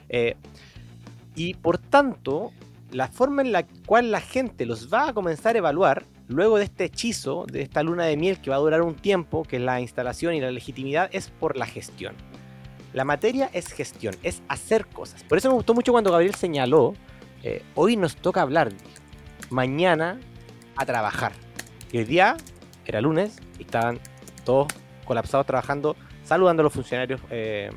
[0.09, 0.35] Eh,
[1.35, 2.51] y por tanto,
[2.91, 6.65] la forma en la cual la gente los va a comenzar a evaluar, luego de
[6.65, 9.61] este hechizo, de esta luna de miel que va a durar un tiempo, que es
[9.61, 12.15] la instalación y la legitimidad, es por la gestión.
[12.93, 15.23] La materia es gestión, es hacer cosas.
[15.23, 16.93] Por eso me gustó mucho cuando Gabriel señaló,
[17.75, 18.71] hoy nos toca hablar,
[19.49, 20.19] mañana
[20.77, 21.33] a trabajar.
[21.91, 22.37] Y hoy día
[22.85, 23.99] era lunes y estaban
[24.43, 24.67] todos
[25.05, 27.69] colapsados trabajando, saludando a los funcionarios eh,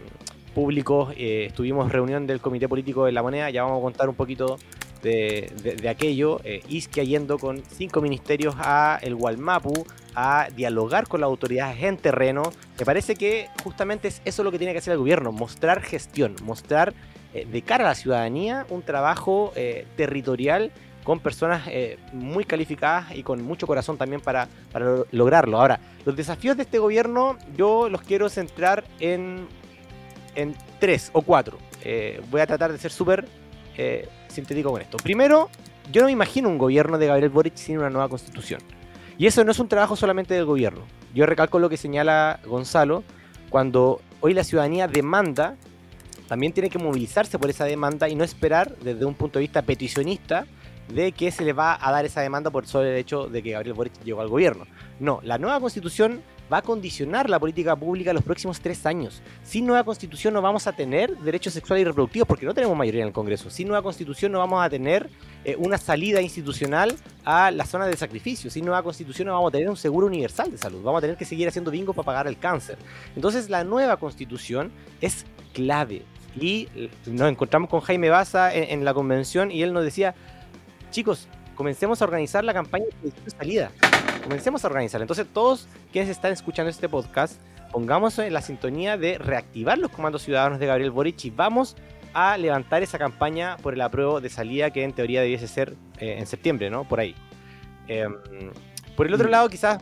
[0.54, 1.12] públicos.
[1.16, 4.58] eh, estuvimos reunión del Comité Político de la Moneda, ya vamos a contar un poquito
[5.02, 6.40] de, de- aquello.
[6.44, 11.96] Eh, Isquia yendo con cinco ministerios a el Gualmapu a dialogar con las autoridades en
[11.96, 12.42] terreno.
[12.78, 16.34] Me parece que justamente es eso lo que tiene que hacer el gobierno, mostrar gestión,
[16.42, 16.94] mostrar
[17.34, 20.72] eh, de cara a la ciudadanía un trabajo eh, territorial
[21.08, 25.58] con personas eh, muy calificadas y con mucho corazón también para, para lo- lograrlo.
[25.58, 29.48] Ahora, los desafíos de este gobierno yo los quiero centrar en,
[30.34, 31.56] en tres o cuatro.
[31.82, 33.26] Eh, voy a tratar de ser súper
[33.78, 34.98] eh, sintético con esto.
[34.98, 35.48] Primero,
[35.90, 38.60] yo no me imagino un gobierno de Gabriel Boric sin una nueva constitución.
[39.16, 40.82] Y eso no es un trabajo solamente del gobierno.
[41.14, 43.02] Yo recalco lo que señala Gonzalo,
[43.48, 45.56] cuando hoy la ciudadanía demanda,
[46.28, 49.62] también tiene que movilizarse por esa demanda y no esperar desde un punto de vista
[49.62, 50.44] peticionista
[50.92, 53.52] de que se le va a dar esa demanda por sobre el hecho de que
[53.52, 54.66] Gabriel Boric llegó al gobierno.
[55.00, 56.22] No, la nueva constitución
[56.52, 59.22] va a condicionar la política pública los próximos tres años.
[59.42, 63.02] Sin nueva constitución no vamos a tener derechos sexuales y reproductivos porque no tenemos mayoría
[63.02, 63.50] en el Congreso.
[63.50, 65.08] Sin nueva constitución no vamos a tener
[65.44, 68.50] eh, una salida institucional a la zona de sacrificio.
[68.50, 70.82] Sin nueva constitución no vamos a tener un seguro universal de salud.
[70.82, 72.78] Vamos a tener que seguir haciendo bingo para pagar el cáncer.
[73.14, 76.02] Entonces la nueva constitución es clave.
[76.40, 80.14] Y eh, nos encontramos con Jaime Baza en, en la convención y él nos decía,
[80.90, 83.70] chicos, comencemos a organizar la campaña de salida.
[84.22, 85.04] Comencemos a organizarla.
[85.04, 87.40] Entonces todos quienes están escuchando este podcast,
[87.72, 91.76] pongamos en la sintonía de reactivar los comandos ciudadanos de Gabriel Boric y vamos
[92.14, 96.16] a levantar esa campaña por el apruebo de salida que en teoría debiese ser eh,
[96.18, 96.84] en septiembre, ¿no?
[96.88, 97.14] Por ahí.
[97.86, 98.16] Em,
[98.96, 99.30] por el otro Mm.
[99.30, 99.78] lado, quizás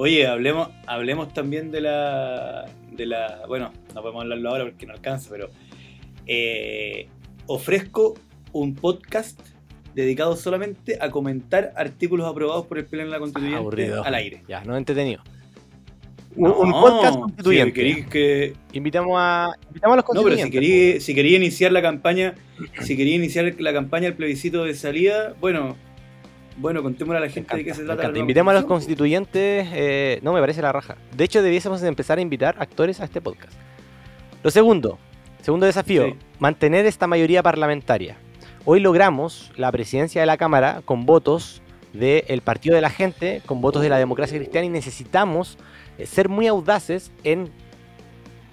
[0.00, 3.42] Oye, hablemos, hablemos también de la, de la.
[3.48, 5.50] Bueno, no podemos hablarlo ahora porque no alcanza, pero.
[6.26, 7.08] eh,
[7.46, 8.14] ofrezco
[8.52, 9.40] un podcast
[10.02, 14.04] dedicado solamente a comentar artículos aprobados por el Pleno de la Constituyente Aburrido.
[14.04, 14.42] al aire.
[14.46, 15.22] ya, no entretenido.
[16.36, 17.94] un, podcast constituyente.
[17.94, 18.52] Si que...
[18.72, 20.46] invitamos, a, invitamos a los constituyentes.
[20.46, 22.34] No, pero si quería, si quería iniciar la campaña,
[22.82, 25.76] si quería iniciar la campaña del plebiscito de salida, bueno,
[26.58, 28.16] bueno, contémosle a la gente de qué se trata.
[28.16, 30.96] Invitemos a los constituyentes, eh, no me parece la raja.
[31.16, 33.52] De hecho, debiésemos empezar a invitar actores a este podcast.
[34.44, 34.98] Lo segundo,
[35.42, 38.16] segundo desafío, mantener esta mayoría parlamentaria.
[38.70, 41.62] Hoy logramos la presidencia de la Cámara con votos
[41.94, 45.56] del Partido de la Gente, con votos de la democracia cristiana y necesitamos
[45.96, 47.50] eh, ser muy audaces en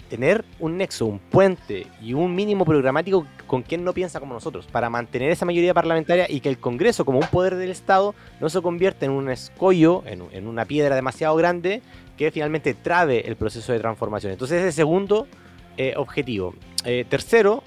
[0.09, 4.67] tener un nexo, un puente y un mínimo programático con quien no piensa como nosotros,
[4.67, 8.47] para mantener esa mayoría parlamentaria y que el Congreso, como un poder del Estado, no
[8.47, 11.81] se convierta en un escollo, en, una piedra demasiado grande
[12.15, 14.31] que finalmente trabe el proceso de transformación.
[14.31, 15.27] Entonces, ese segundo
[15.75, 16.55] eh, objetivo.
[16.85, 17.63] Eh, tercero,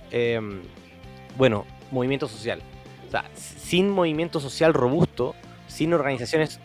[1.37, 2.61] bueno, movimiento social.
[3.07, 5.35] O sea, sin movimiento social robusto,
[5.67, 6.61] sin organizaciones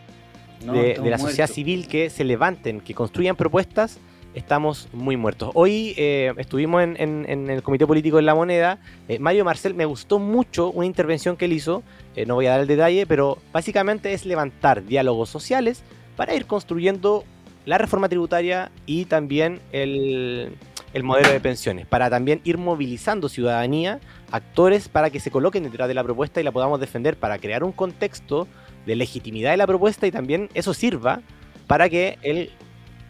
[0.60, 3.98] de, la sociedad civil que se levanten, que construyan propuestas,
[4.34, 5.50] estamos muy muertos.
[5.54, 8.78] Hoy eh, estuvimos en, el Comité Político de la Moneda.
[9.08, 11.82] Eh, Mario Marcel, me gustó mucho una intervención que él hizo,
[12.16, 15.82] eh, no voy a dar el detalle, pero básicamente es levantar diálogos sociales
[16.16, 17.24] para ir construyendo
[17.64, 20.56] la reforma tributaria y también el,
[20.92, 24.00] el modelo de pensiones, para también ir movilizando ciudadanía,
[24.34, 27.62] actores, para que se coloquen detrás de la propuesta y la podamos defender, para crear
[27.62, 28.48] un contexto
[28.84, 31.20] de legitimidad de la propuesta y también eso sirva
[31.68, 32.50] para que el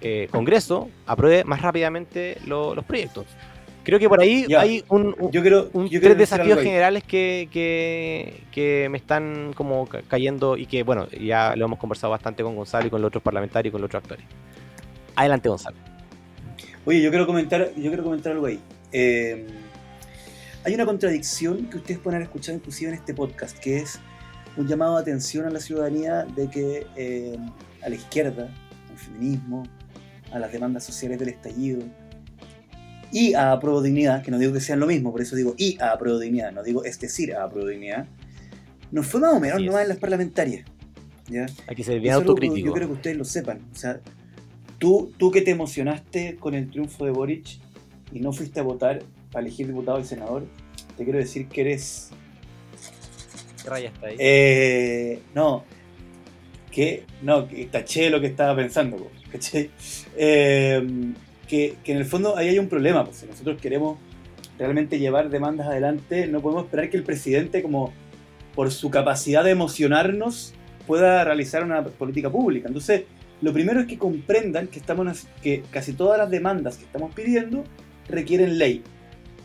[0.03, 3.25] eh, Congreso apruebe más rápidamente los proyectos.
[3.85, 7.49] Creo que por ahí hay un, yo creo, tres desafíos generales que,
[8.51, 12.87] que, me están como cayendo y que, bueno, ya lo hemos conversado bastante con Gonzalo
[12.87, 14.25] y con los otros parlamentarios y con los otros actores.
[15.17, 15.77] Adelante, Gonzalo.
[16.87, 18.59] Oye, yo quiero comentar, yo quiero comentar algo ahí.
[18.93, 19.47] Eh,
[20.65, 24.01] hay una contradicción que ustedes pueden haber escuchado inclusive en este podcast, que es
[24.57, 27.37] un llamado de atención a la ciudadanía de que eh,
[27.83, 28.49] a la izquierda,
[28.91, 29.65] al feminismo,
[30.33, 31.83] a las demandas sociales del estallido
[33.13, 35.77] y a Pro Dignidad, que no digo que sean lo mismo, por eso digo y
[35.83, 38.07] a Pro Dignidad, no digo es decir a Pro Dignidad,
[38.91, 40.65] nos fue más o menos nomás en las parlamentarias.
[41.29, 41.47] ¿ya?
[41.67, 42.67] Hay que ser bien autocrítico.
[42.67, 43.61] Yo creo que ustedes lo sepan.
[43.73, 44.01] O sea,
[44.79, 47.59] tú, tú que te emocionaste con el triunfo de Boric
[48.13, 49.03] y no fuiste a votar
[49.35, 50.47] para elegir diputado y senador,
[50.97, 52.11] te quiero decir que eres
[53.63, 54.17] ¿Qué raya está ahí?
[54.19, 55.65] Eh, no,
[56.71, 59.11] que no, que taché lo que estaba pensando,
[60.17, 60.87] eh,
[61.49, 63.99] que, en el fondo ahí hay un problema, pues si nosotros queremos
[64.59, 67.93] realmente llevar demandas adelante, no podemos esperar que el presidente, como
[68.55, 70.55] por su capacidad de emocionarnos,
[70.87, 72.69] pueda realizar una política pública.
[72.69, 73.03] Entonces,
[73.41, 77.65] lo primero es que comprendan que, estamos, que casi todas las demandas que estamos pidiendo
[78.09, 78.83] requieren ley.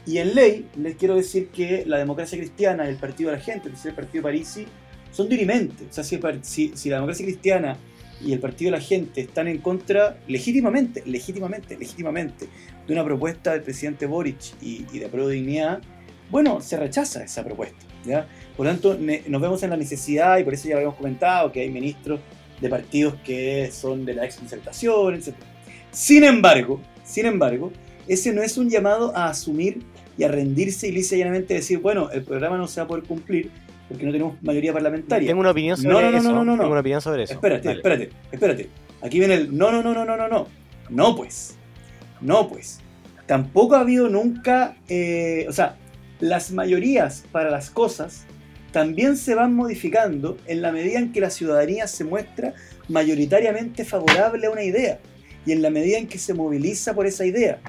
[0.09, 3.43] Y en ley, les quiero decir que la democracia cristiana y el Partido de la
[3.43, 4.65] Gente, el Partido Parisi,
[5.11, 5.85] son dirimentes.
[5.87, 7.77] O sea, si, si, la democracia cristiana
[8.19, 12.47] y el Partido de la Gente están en contra, legítimamente, legítimamente, legítimamente,
[12.87, 15.79] de una propuesta del presidente Boric y, de Pro Dignidad,
[16.31, 17.85] bueno, se rechaza esa propuesta.
[18.03, 18.27] ¿ya?
[18.57, 21.61] Por lo tanto, nos vemos en la necesidad, y por eso ya habíamos comentado, que
[21.61, 22.19] hay ministros
[22.59, 25.35] de partidos que son de la exconcertación, etc.
[25.91, 27.71] Sin embargo, sin embargo,
[28.09, 29.83] ese no es un llamado a asumir
[30.17, 32.87] y a rendirse y lisa y llanamente decir, bueno, el programa no se va a
[32.87, 33.51] poder cumplir
[33.87, 35.27] porque no tenemos mayoría parlamentaria.
[35.27, 36.31] Tengo una opinión sobre no, no, eso.
[36.31, 37.33] No, no, no, Tengo una opinión sobre eso.
[37.33, 38.69] Espérate, espérate, espérate.
[39.01, 40.47] Aquí viene el no, no, no, no, no, no, no.
[40.89, 41.55] No, pues.
[42.21, 42.79] No, pues.
[43.25, 45.75] Tampoco ha habido nunca, eh, o sea,
[46.19, 48.25] las mayorías para las cosas
[48.71, 52.53] también se van modificando en la medida en que la ciudadanía se muestra
[52.87, 54.99] mayoritariamente favorable a una idea
[55.45, 57.59] y en la medida en que se moviliza por esa idea.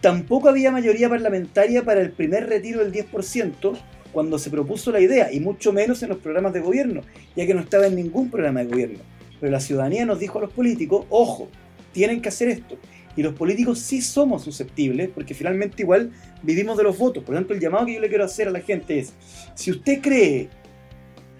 [0.00, 3.78] Tampoco había mayoría parlamentaria para el primer retiro del 10%
[4.12, 7.02] cuando se propuso la idea, y mucho menos en los programas de gobierno,
[7.36, 8.98] ya que no estaba en ningún programa de gobierno.
[9.38, 11.48] Pero la ciudadanía nos dijo a los políticos, ojo,
[11.92, 12.76] tienen que hacer esto.
[13.16, 16.10] Y los políticos sí somos susceptibles, porque finalmente igual
[16.42, 17.22] vivimos de los votos.
[17.22, 19.12] Por lo tanto, el llamado que yo le quiero hacer a la gente es,
[19.54, 20.48] si usted cree,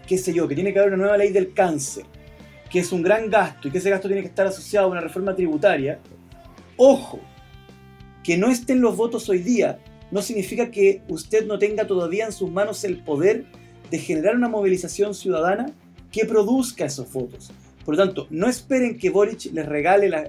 [0.07, 2.05] qué sé yo, que tiene que haber una nueva ley del cáncer,
[2.71, 5.01] que es un gran gasto y que ese gasto tiene que estar asociado a una
[5.01, 6.01] reforma tributaria,
[6.77, 7.21] ojo,
[8.29, 9.79] que no estén los votos hoy día
[10.11, 13.47] no significa que usted no tenga todavía en sus manos el poder
[13.91, 15.73] de generar una movilización ciudadana
[16.13, 17.51] que produzca esos votos.
[17.87, 20.29] Por lo tanto, no esperen que Boric les regale la,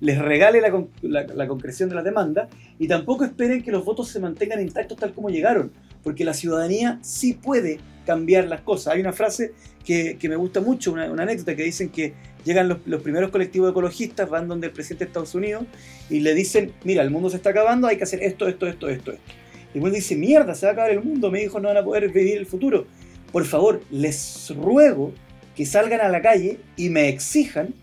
[0.00, 2.48] les regale la, concreción de la demanda
[2.80, 5.70] y tampoco esperen que los votos se mantengan intactos tal como llegaron,
[6.02, 8.92] porque la ciudadanía sí puede cambiar las cosas.
[8.92, 9.52] Hay una frase
[9.84, 12.12] que, me gusta mucho, una, anécdota que dicen que
[12.44, 15.64] llegan los, primeros colectivos ecologistas, van donde el presidente de Estados Unidos
[16.10, 18.88] y le dicen, mira, el mundo se está acabando, hay que hacer esto, esto, esto,
[18.88, 19.32] esto, esto.
[19.74, 21.84] Y uno dice, mierda, se va a acabar el mundo, me dijo, no van a
[21.84, 22.86] poder vivir el futuro.
[23.32, 25.12] Por favor, les ruego
[25.56, 27.74] que salgan a la calle y me exijan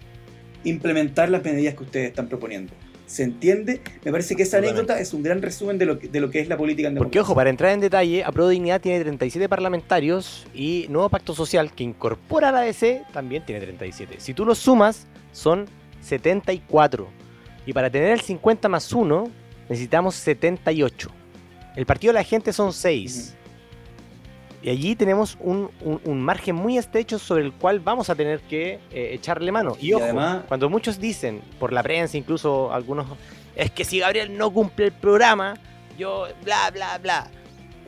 [0.63, 2.73] implementar las medidas que ustedes están proponiendo.
[3.11, 3.81] ¿Se entiende?
[4.05, 6.39] Me parece que esa anécdota es un gran resumen de lo que, de lo que
[6.39, 10.47] es la política en Porque, ojo, para entrar en detalle, Apro Dignidad tiene 37 parlamentarios
[10.53, 14.15] y Nuevo Pacto Social, que incorpora a la ADC, también tiene 37.
[14.19, 15.65] Si tú los sumas, son
[15.99, 17.09] 74.
[17.65, 19.29] Y para tener el 50 más 1,
[19.67, 21.11] necesitamos 78.
[21.75, 23.35] El partido de la gente son 6.
[24.61, 25.71] Y allí tenemos un,
[26.21, 29.75] margen muy estrecho sobre el cual vamos a tener que eh, echarle mano.
[29.79, 30.05] Y, ojo,
[30.47, 33.07] cuando muchos dicen, por la prensa, incluso algunos,
[33.55, 35.55] es que si Gabriel no cumple el programa,
[35.97, 37.31] yo bla, bla, bla.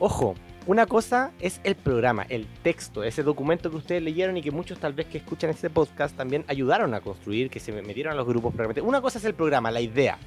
[0.00, 0.34] Ojo,
[0.66, 4.78] una cosa es el programa, el texto, ese documento que ustedes leyeron y que muchos
[4.78, 8.26] tal vez que escuchan este podcast también ayudaron a construir, que se metieron a los
[8.26, 8.54] grupos.
[8.82, 10.18] Una cosa es el programa, la idea.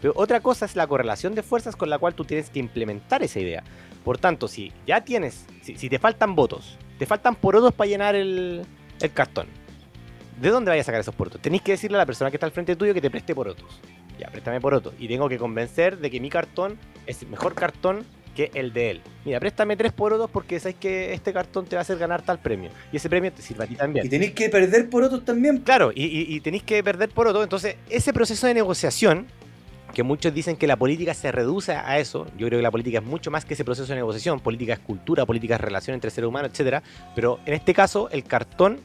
[0.00, 3.22] Pero otra cosa es la correlación de fuerzas con la cual tú tienes que implementar
[3.22, 3.62] esa idea.
[4.04, 8.66] Por tanto, si ya tienes, si, te faltan votos, te faltan porotos para llenar el,
[9.14, 9.46] cartón,
[10.40, 11.40] ¿de dónde vayas a sacar esos porotos?
[11.40, 13.80] Tenéis que decirle a la persona que está al frente tuyo que te preste porotos.
[14.18, 14.94] Ya, préstame porotos.
[14.98, 18.90] Y tengo que convencer de que mi cartón es el mejor cartón que el de
[18.90, 19.00] él.
[19.24, 22.38] Mira, préstame tres porotos porque sabes que este cartón te va a hacer ganar tal
[22.38, 22.70] premio.
[22.92, 24.06] Y ese premio te sirve a ti también.
[24.06, 25.58] Y tenéis que perder porotos también.
[25.58, 27.42] Claro, y, y, y tenéis que perder porotos.
[27.42, 29.26] Entonces, ese proceso de negociación
[29.92, 32.26] que muchos dicen que la política se reduce a eso.
[32.38, 34.40] Yo creo que la política es mucho más que ese proceso de negociación.
[34.40, 36.82] Política es cultura, política es relación entre seres humanos, etc.
[37.14, 38.80] Pero en este caso, el cartón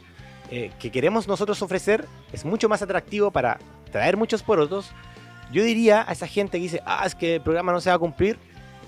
[0.51, 3.58] eh, que queremos nosotros ofrecer es mucho más atractivo para
[3.91, 4.91] traer muchos porotos.
[5.51, 7.95] Yo diría a esa gente que dice, ah, es que el programa no se va
[7.95, 8.38] a cumplir,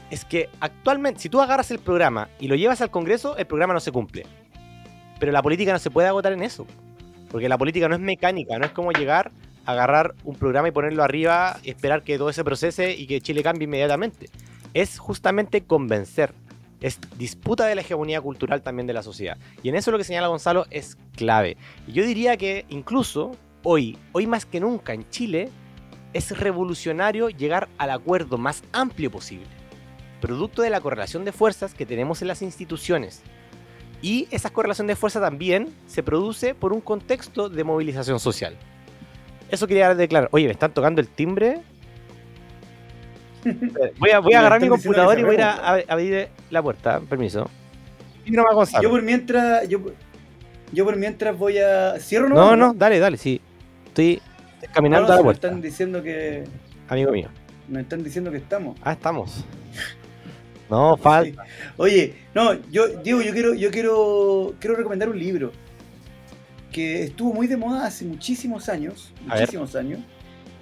[0.09, 3.73] es que actualmente, si tú agarras el programa y lo llevas al Congreso, el programa
[3.73, 4.25] no se cumple.
[5.19, 6.65] Pero la política no se puede agotar en eso.
[7.29, 9.31] Porque la política no es mecánica, no es como llegar
[9.65, 13.43] agarrar un programa y ponerlo arriba y esperar que todo se procese y que Chile
[13.43, 14.29] cambie inmediatamente.
[14.73, 16.33] Es justamente convencer.
[16.81, 19.37] Es disputa de la hegemonía cultural también de la sociedad.
[19.63, 21.57] Y en eso lo que señala Gonzalo es clave.
[21.87, 23.31] Y yo diría que incluso
[23.63, 25.49] hoy, hoy más que nunca en Chile,
[26.13, 29.47] es revolucionario llegar al acuerdo más amplio posible.
[30.21, 33.21] Producto de la correlación de fuerzas que tenemos en las instituciones.
[34.01, 38.57] Y esa correlación de fuerza también se produce por un contexto de movilización social.
[39.51, 40.29] Eso quería declarar.
[40.31, 41.61] Oye, me están tocando el timbre.
[43.97, 46.99] Voy a, voy a agarrar mi computador y voy a ir a, abrir la puerta.
[47.01, 47.49] Permiso.
[48.25, 49.67] Y no va Yo por mientras.
[49.67, 49.79] Yo,
[50.71, 51.99] yo por mientras voy a.
[51.99, 52.35] ¿Cierro no?
[52.35, 53.41] No, no, dale, dale, sí.
[53.87, 54.21] Estoy
[54.73, 55.47] caminando a la puerta.
[55.47, 56.43] Me están diciendo que.
[56.87, 57.29] Amigo mío.
[57.67, 58.77] Me están diciendo que estamos.
[58.83, 59.45] Ah, estamos.
[60.69, 61.43] No, falta.
[61.77, 65.51] Oye, no, yo, Diego, yo quiero, yo quiero, quiero recomendar un libro
[66.71, 69.99] que estuvo muy de moda hace muchísimos años, muchísimos años,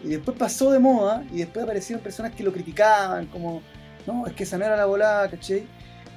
[0.03, 3.62] y después pasó de moda y después aparecieron personas que lo criticaban, como,
[4.05, 5.66] no, es que esa no era la volada, ¿cachai?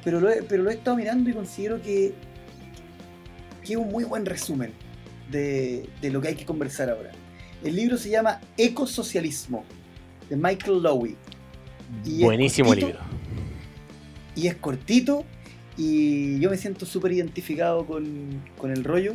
[0.04, 2.14] Pero lo he, pero lo he estado mirando y considero que,
[3.64, 4.72] que es un muy buen resumen
[5.30, 7.10] de, de lo que hay que conversar ahora.
[7.62, 9.64] El libro se llama Ecosocialismo,
[10.28, 11.16] de Michael Lowy.
[12.20, 12.98] Buenísimo libro.
[14.36, 15.24] Y es cortito,
[15.76, 19.14] y yo me siento súper identificado con, con el rollo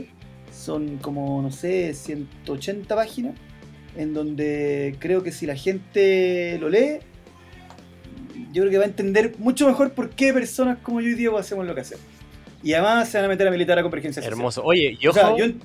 [0.55, 3.35] son como, no sé, 180 páginas,
[3.95, 6.99] en donde creo que si la gente lo lee,
[8.51, 11.37] yo creo que va a entender mucho mejor por qué personas como yo y Diego
[11.37, 12.05] hacemos lo que hacemos.
[12.63, 14.37] Y además se van a meter a militar a convergencia social.
[14.37, 14.63] Hermoso.
[14.63, 15.11] Oye, yo,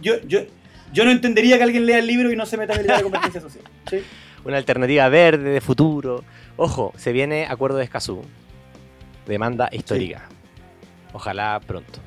[0.02, 3.02] yo, no entendería que alguien lea el libro y no se meta a militar a
[3.02, 3.64] convergencia social.
[4.44, 6.24] Una alternativa verde, de futuro.
[6.56, 8.22] Ojo, se viene acuerdo de Escazú.
[9.26, 10.28] Demanda histórica.
[11.12, 12.00] Ojalá pronto.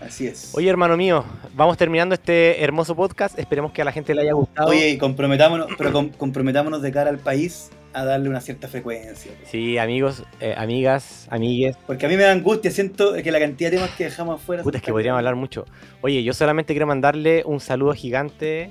[0.00, 0.52] Así es.
[0.54, 1.24] Oye, hermano mío,
[1.54, 3.38] vamos terminando este hermoso podcast.
[3.38, 4.68] Esperemos que a la gente le haya gustado.
[4.68, 9.32] Oye, comprometámonos, pero comprometámonos de cara al país a darle una cierta frecuencia.
[9.44, 11.76] Sí, amigos, eh, amigas, amigues.
[11.86, 14.62] Porque a mí me da angustia, siento que la cantidad de temas que dejamos afuera.
[14.62, 15.64] Puta, es que podríamos hablar mucho.
[16.00, 18.70] Oye, yo solamente quiero mandarle un saludo gigante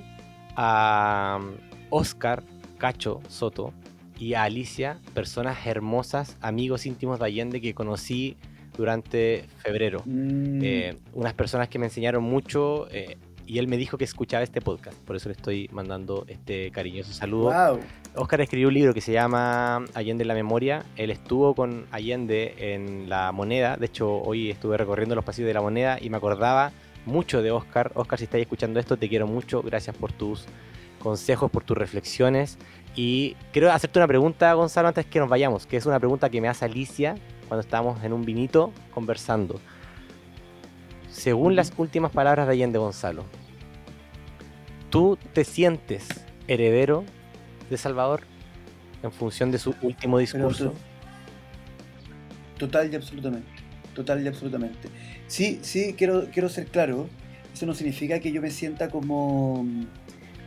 [0.55, 1.55] a um,
[1.89, 2.43] Oscar
[2.77, 3.73] Cacho Soto
[4.17, 8.35] y a Alicia, personas hermosas, amigos íntimos de Allende que conocí
[8.79, 10.01] durante febrero.
[10.05, 10.63] Mm.
[10.63, 14.61] Eh, unas personas que me enseñaron mucho eh, y él me dijo que escuchaba este
[14.61, 17.79] podcast, por eso le estoy mandando este cariñoso saludo.
[18.15, 20.85] Oscar escribió un libro que se llama Allende la Memoria.
[20.95, 23.75] Él estuvo con Allende en La Moneda.
[23.75, 26.71] De hecho, hoy estuve recorriendo los pasillos de La Moneda y me acordaba
[27.05, 27.91] mucho de Oscar.
[27.95, 29.61] Oscar, si estás escuchando esto, te quiero mucho.
[29.61, 30.45] Gracias por tus
[30.99, 32.57] consejos, por tus reflexiones.
[33.01, 36.41] Y quiero hacerte una pregunta, Gonzalo, antes que nos vayamos, que es una pregunta que
[36.41, 37.15] me hace Alicia
[37.47, 39.61] cuando estábamos en un vinito conversando.
[41.09, 43.23] Según las últimas palabras de Allende Gonzalo,
[44.89, 46.09] ¿tú te sientes
[46.49, 47.05] heredero
[47.69, 48.23] de Salvador
[49.01, 50.73] en función de su último discurso?
[52.57, 53.49] total y absolutamente.
[53.95, 54.89] Total y absolutamente.
[55.27, 57.07] Sí, sí, quiero, quiero ser claro.
[57.53, 59.65] Eso no significa que yo me sienta como,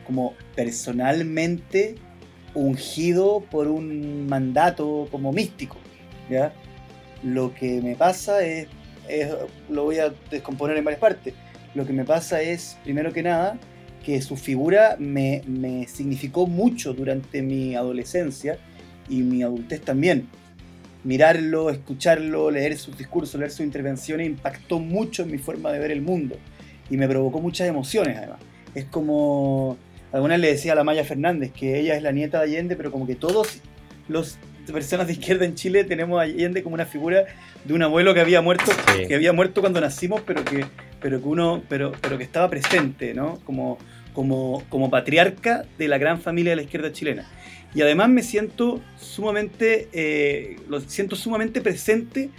[0.05, 1.95] como personalmente
[2.55, 5.77] ungido por un mandato como místico.
[6.31, 6.53] ¿ya?
[7.23, 8.69] Lo que me pasa es,
[9.69, 11.35] lo voy a descomponer en varias partes.
[11.75, 13.59] Lo que me pasa es, primero que nada,
[14.05, 18.59] que su figura me, me significó mucho durante mi adolescencia
[19.09, 20.29] y mi adultez también.
[21.05, 25.91] Mirarlo, escucharlo, leer sus discursos, leer sus intervenciones impactó mucho en mi forma de ver
[25.91, 26.37] el mundo
[26.91, 28.39] y me provocó muchas emociones además.
[28.75, 29.77] Es como,
[30.13, 32.91] alguna le decía a la Maya Fernández que ella es la nieta de Allende, pero
[32.91, 33.61] como que todos
[34.09, 34.39] los
[34.71, 37.25] personas de izquierda en Chile tenemos a Allende como una figura
[37.65, 38.71] de un abuelo que había muerto,
[39.09, 40.67] que había muerto cuando nacimos, pero que,
[41.01, 43.41] pero que uno, pero, pero que estaba presente, ¿no?
[43.45, 43.79] Como,
[44.13, 47.27] como, como patriarca de la gran familia de la izquierda chilena.
[47.75, 52.31] Y además me siento sumamente, eh, lo siento sumamente presente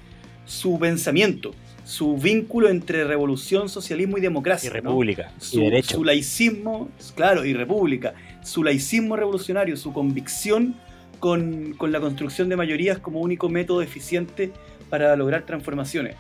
[0.46, 4.68] su pensamiento, su vínculo entre revolución, socialismo y democracia.
[4.68, 5.32] Y república.
[5.38, 5.98] Su, y derecho.
[5.98, 8.14] su laicismo, claro, y república.
[8.42, 10.76] Su laicismo revolucionario, su convicción
[11.20, 14.52] con, con la construcción de mayorías como único método eficiente
[14.90, 16.16] para lograr transformaciones.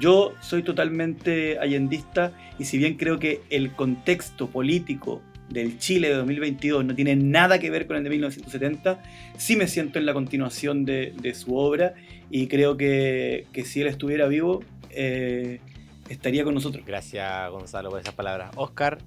[0.00, 6.14] Yo soy totalmente allendista y si bien creo que el contexto político del Chile de
[6.14, 9.02] 2022 no tiene nada que ver con el de 1970,
[9.36, 11.94] sí me siento en la continuación de, de su obra
[12.30, 15.60] y creo que, que, si él estuviera vivo eh,
[16.08, 16.84] estaría con nosotros.
[16.84, 18.50] Gracias Gonzalo por esas palabras.
[18.56, 18.98] Oscar,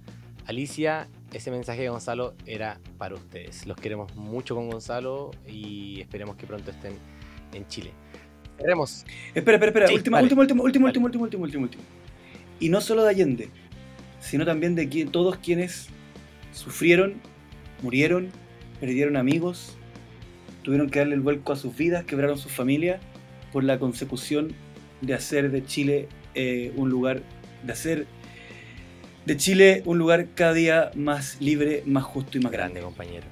[0.45, 3.65] Alicia, ese mensaje de Gonzalo era para ustedes.
[3.65, 6.93] Los queremos mucho con Gonzalo y esperemos que pronto estén
[7.53, 7.91] en Chile.
[8.57, 9.05] Veremos.
[9.33, 9.87] Espera, espera, espera.
[9.87, 10.23] Sí, último, vale.
[10.25, 11.83] último, último, último, último, último, último, último, último.
[12.59, 13.49] Y no solo de Allende,
[14.19, 15.87] sino también de quien, todos quienes
[16.53, 17.15] sufrieron,
[17.81, 18.29] murieron,
[18.79, 19.75] perdieron amigos,
[20.61, 23.01] tuvieron que darle el vuelco a sus vidas, quebraron sus familias
[23.51, 24.55] por la consecución
[25.03, 27.21] de hacer de Chile eh, un lugar,
[27.63, 28.07] de hacer
[29.25, 33.25] de Chile un lugar cada día más libre, más justo y más grande, grande compañero.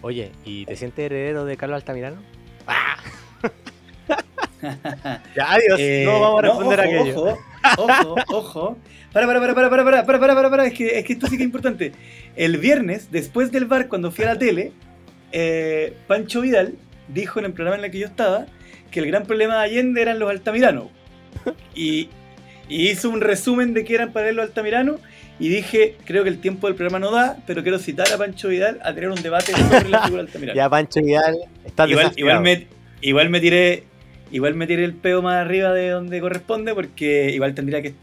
[0.00, 2.22] Oye, ¿y te sientes heredero de Carlos Altamirano?
[2.66, 2.96] ¡Ah!
[5.36, 5.78] ya, adiós.
[5.80, 7.38] Eh, no vamos a responder no, ojo, aquello.
[7.76, 8.78] Ojo, ojo, ojo.
[9.12, 10.66] Para, para, para, para, para, para, para, para, para, para.
[10.66, 11.92] Es que, es que esto sí que es importante.
[12.36, 14.72] El viernes, después del bar, cuando fui a la tele,
[15.32, 16.74] eh, Pancho Vidal
[17.08, 18.46] dijo en el programa en el que yo estaba
[18.90, 20.86] que el gran problema de Allende eran los altamiranos.
[21.74, 22.08] Y,
[22.68, 25.00] y hizo un resumen de qué eran para él los altamiranos.
[25.40, 28.48] Y dije, creo que el tiempo del programa no da, pero quiero citar a Pancho
[28.48, 30.56] Vidal a tener un debate sobre la figura altamirano.
[30.56, 32.66] ya Pancho Vidal está igual, igual me,
[33.00, 33.84] igual me tiré
[34.30, 37.94] igual me tiré el peo más arriba de donde corresponde porque igual tendría que,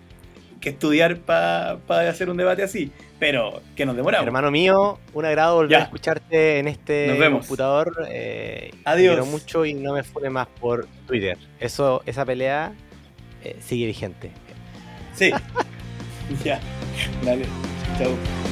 [0.59, 2.91] que estudiar para pa hacer un debate así.
[3.17, 4.27] Pero que nos demoramos.
[4.27, 5.79] Hermano mío, un agrado volver ya.
[5.79, 8.07] a escucharte en este computador.
[8.09, 9.15] Eh, Adiós.
[9.15, 11.37] Quiero mucho y no me fune más por Twitter.
[11.59, 12.73] Eso, esa pelea
[13.59, 14.31] sigue vigente.
[15.15, 15.31] Sí.
[16.43, 16.59] ya.
[17.23, 17.45] Dale.
[17.97, 18.44] Chao.